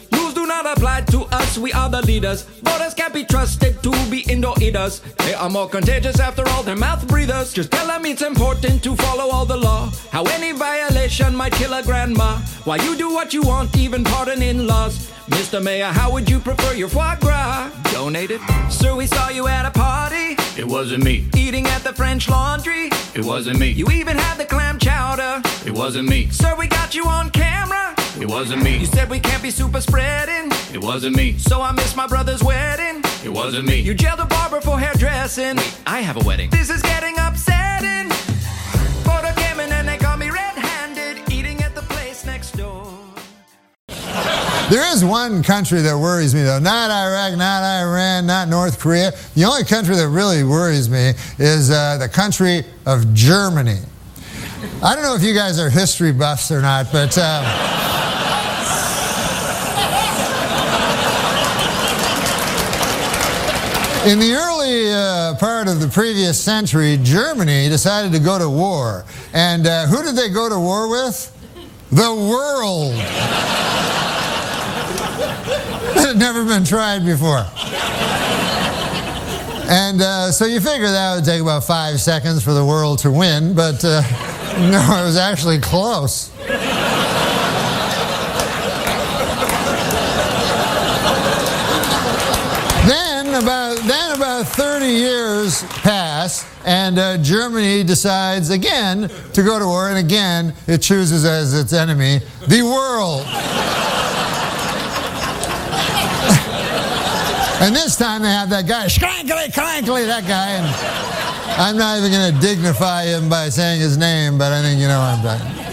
Not 0.48 0.64
apply 0.78 1.02
to 1.12 1.24
us, 1.24 1.58
we 1.58 1.74
are 1.74 1.90
the 1.90 2.00
leaders. 2.06 2.42
Voters 2.62 2.94
can't 2.94 3.12
be 3.12 3.22
trusted 3.22 3.82
to 3.82 3.90
be 4.10 4.20
indoor 4.32 4.54
eaters. 4.62 5.00
They 5.18 5.34
are 5.34 5.50
more 5.50 5.68
contagious 5.68 6.18
after 6.20 6.42
all, 6.48 6.62
they're 6.62 6.74
mouth 6.74 7.06
breathers. 7.06 7.52
Just 7.52 7.70
tell 7.70 7.86
them 7.86 8.06
it's 8.06 8.22
important 8.22 8.82
to 8.84 8.96
follow 8.96 9.30
all 9.30 9.44
the 9.44 9.58
law. 9.58 9.90
How 10.10 10.24
any 10.24 10.52
violation 10.52 11.36
might 11.36 11.52
kill 11.52 11.74
a 11.74 11.82
grandma. 11.82 12.38
Why 12.64 12.76
you 12.76 12.96
do 12.96 13.12
what 13.12 13.34
you 13.34 13.42
want, 13.42 13.76
even 13.76 14.04
pardon 14.04 14.40
in 14.40 14.66
laws. 14.66 15.10
Mr. 15.28 15.62
Mayor, 15.62 15.92
how 15.92 16.10
would 16.10 16.30
you 16.30 16.40
prefer 16.40 16.72
your 16.72 16.88
foie 16.88 17.16
gras? 17.20 17.70
Donated? 17.92 18.40
Sir, 18.70 18.96
we 18.96 19.06
saw 19.06 19.28
you 19.28 19.48
at 19.48 19.66
a 19.66 19.70
party. 19.70 20.34
It 20.56 20.66
wasn't 20.66 21.04
me. 21.04 21.28
Eating 21.36 21.66
at 21.66 21.84
the 21.84 21.92
French 21.92 22.26
laundry. 22.26 22.88
It 23.14 23.22
wasn't 23.22 23.58
me. 23.58 23.68
You 23.72 23.86
even 23.90 24.16
had 24.16 24.38
the 24.38 24.46
clam 24.46 24.78
chowder. 24.78 25.42
It 25.66 25.72
wasn't 25.72 26.08
me. 26.08 26.30
Sir, 26.30 26.56
we 26.58 26.68
got 26.68 26.94
you 26.94 27.04
on 27.04 27.28
camera. 27.30 27.94
It 28.20 28.26
wasn't 28.28 28.62
me. 28.62 28.78
You 28.78 28.86
said 28.86 29.08
we 29.08 29.20
can't 29.20 29.42
be 29.42 29.50
super 29.50 29.80
spreading. 29.80 30.50
It 30.74 30.82
wasn't 30.82 31.16
me. 31.16 31.38
So 31.38 31.62
I 31.62 31.72
missed 31.72 31.96
my 31.96 32.06
brother's 32.06 32.42
wedding. 32.42 33.02
It 33.24 33.28
wasn't 33.28 33.66
me. 33.66 33.80
You 33.80 33.94
jailed 33.94 34.20
a 34.20 34.26
barber 34.26 34.60
for 34.60 34.78
hairdressing. 34.78 35.56
Wait, 35.56 35.80
I 35.86 36.00
have 36.00 36.16
a 36.16 36.26
wedding. 36.26 36.50
This 36.50 36.70
is 36.70 36.82
getting 36.82 37.16
upsetting. 37.18 38.10
Photo 39.04 39.32
came 39.34 39.60
in 39.60 39.70
and 39.72 39.86
they 39.86 39.96
caught 39.96 40.18
me 40.18 40.30
red-handed, 40.30 41.32
eating 41.32 41.62
at 41.62 41.74
the 41.74 41.82
place 41.82 42.24
next 42.26 42.52
door. 42.52 42.86
There 44.70 44.92
is 44.92 45.04
one 45.04 45.42
country 45.42 45.80
that 45.80 45.96
worries 45.96 46.34
me, 46.34 46.42
though. 46.42 46.58
Not 46.58 46.90
Iraq, 46.90 47.38
not 47.38 47.62
Iran, 47.62 48.26
not 48.26 48.48
North 48.48 48.78
Korea. 48.78 49.12
The 49.34 49.44
only 49.44 49.64
country 49.64 49.96
that 49.96 50.08
really 50.08 50.44
worries 50.44 50.90
me 50.90 51.12
is 51.38 51.70
uh, 51.70 51.96
the 51.98 52.08
country 52.08 52.64
of 52.84 53.14
Germany. 53.14 53.78
I 54.82 54.94
don't 54.94 55.04
know 55.04 55.14
if 55.14 55.22
you 55.22 55.34
guys 55.34 55.58
are 55.58 55.70
history 55.70 56.12
buffs 56.12 56.50
or 56.50 56.60
not, 56.60 56.90
but. 56.92 57.16
Uh, 57.16 57.76
In 64.06 64.20
the 64.20 64.32
early 64.32 64.90
uh, 64.90 65.34
part 65.38 65.68
of 65.68 65.80
the 65.80 65.88
previous 65.88 66.40
century, 66.42 66.98
Germany 67.02 67.68
decided 67.68 68.10
to 68.12 68.18
go 68.18 68.38
to 68.38 68.48
war. 68.48 69.04
And 69.34 69.66
uh, 69.66 69.86
who 69.86 70.02
did 70.02 70.14
they 70.14 70.30
go 70.30 70.48
to 70.48 70.58
war 70.58 70.88
with? 70.88 71.30
The 71.90 72.14
world. 72.14 72.94
It 75.90 76.06
had 76.06 76.18
never 76.18 76.44
been 76.44 76.64
tried 76.64 77.04
before. 77.04 77.44
And 79.68 80.00
uh, 80.00 80.30
so 80.32 80.44
you 80.46 80.60
figure 80.60 80.86
that 80.90 81.16
would 81.16 81.24
take 81.24 81.42
about 81.42 81.64
five 81.64 82.00
seconds 82.00 82.42
for 82.42 82.52
the 82.54 82.64
world 82.64 83.00
to 83.00 83.10
win, 83.10 83.52
but 83.54 83.84
uh, 83.84 84.02
no, 84.72 84.80
it 84.80 85.04
was 85.04 85.16
actually 85.16 85.60
close. 85.60 86.30
Then 92.88 93.40
about 93.40 93.76
then 93.86 94.16
about 94.16 94.48
30 94.48 94.86
years 94.86 95.62
pass, 95.62 96.44
and 96.64 96.98
uh, 96.98 97.18
Germany 97.18 97.84
decides 97.84 98.50
again 98.50 99.08
to 99.32 99.42
go 99.44 99.60
to 99.60 99.64
war, 99.64 99.90
and 99.90 99.98
again 99.98 100.52
it 100.66 100.78
chooses 100.78 101.24
as 101.24 101.54
its 101.54 101.72
enemy 101.72 102.18
the 102.48 102.62
world. 102.62 103.20
and 107.62 107.76
this 107.76 107.94
time 107.94 108.22
they 108.22 108.28
have 108.28 108.50
that 108.50 108.66
guy, 108.66 108.86
Schrankly, 108.86 109.54
Crankly, 109.54 110.04
that 110.06 110.26
guy, 110.26 110.50
and 110.50 111.17
I'm 111.56 111.76
not 111.76 111.98
even 111.98 112.10
going 112.10 112.34
to 112.34 112.40
dignify 112.40 113.04
him 113.04 113.28
by 113.28 113.48
saying 113.48 113.80
his 113.80 113.96
name, 113.96 114.38
but 114.38 114.52
I 114.52 114.62
think 114.62 114.80
you 114.80 114.88
know 114.88 114.98
what 114.98 115.18
I'm 115.18 115.22
talking. 115.22 115.64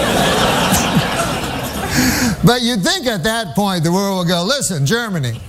But 2.44 2.60
you'd 2.60 2.82
think 2.82 3.06
at 3.06 3.22
that 3.24 3.54
point 3.54 3.84
the 3.84 3.92
world 3.92 4.18
would 4.18 4.28
go, 4.28 4.44
listen, 4.44 4.84
Germany, 4.84 5.40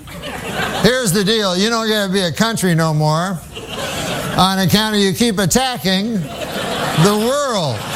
here's 0.82 1.12
the 1.12 1.26
deal. 1.26 1.58
You 1.58 1.70
don't 1.70 1.88
get 1.88 2.08
to 2.08 2.14
be 2.14 2.22
a 2.22 2.32
country 2.32 2.74
no 2.74 2.94
more 2.94 3.38
on 4.38 4.60
account 4.60 4.96
of 4.96 5.02
you 5.02 5.14
keep 5.14 5.38
attacking 5.38 6.14
the 6.14 7.26
world. 7.28 7.95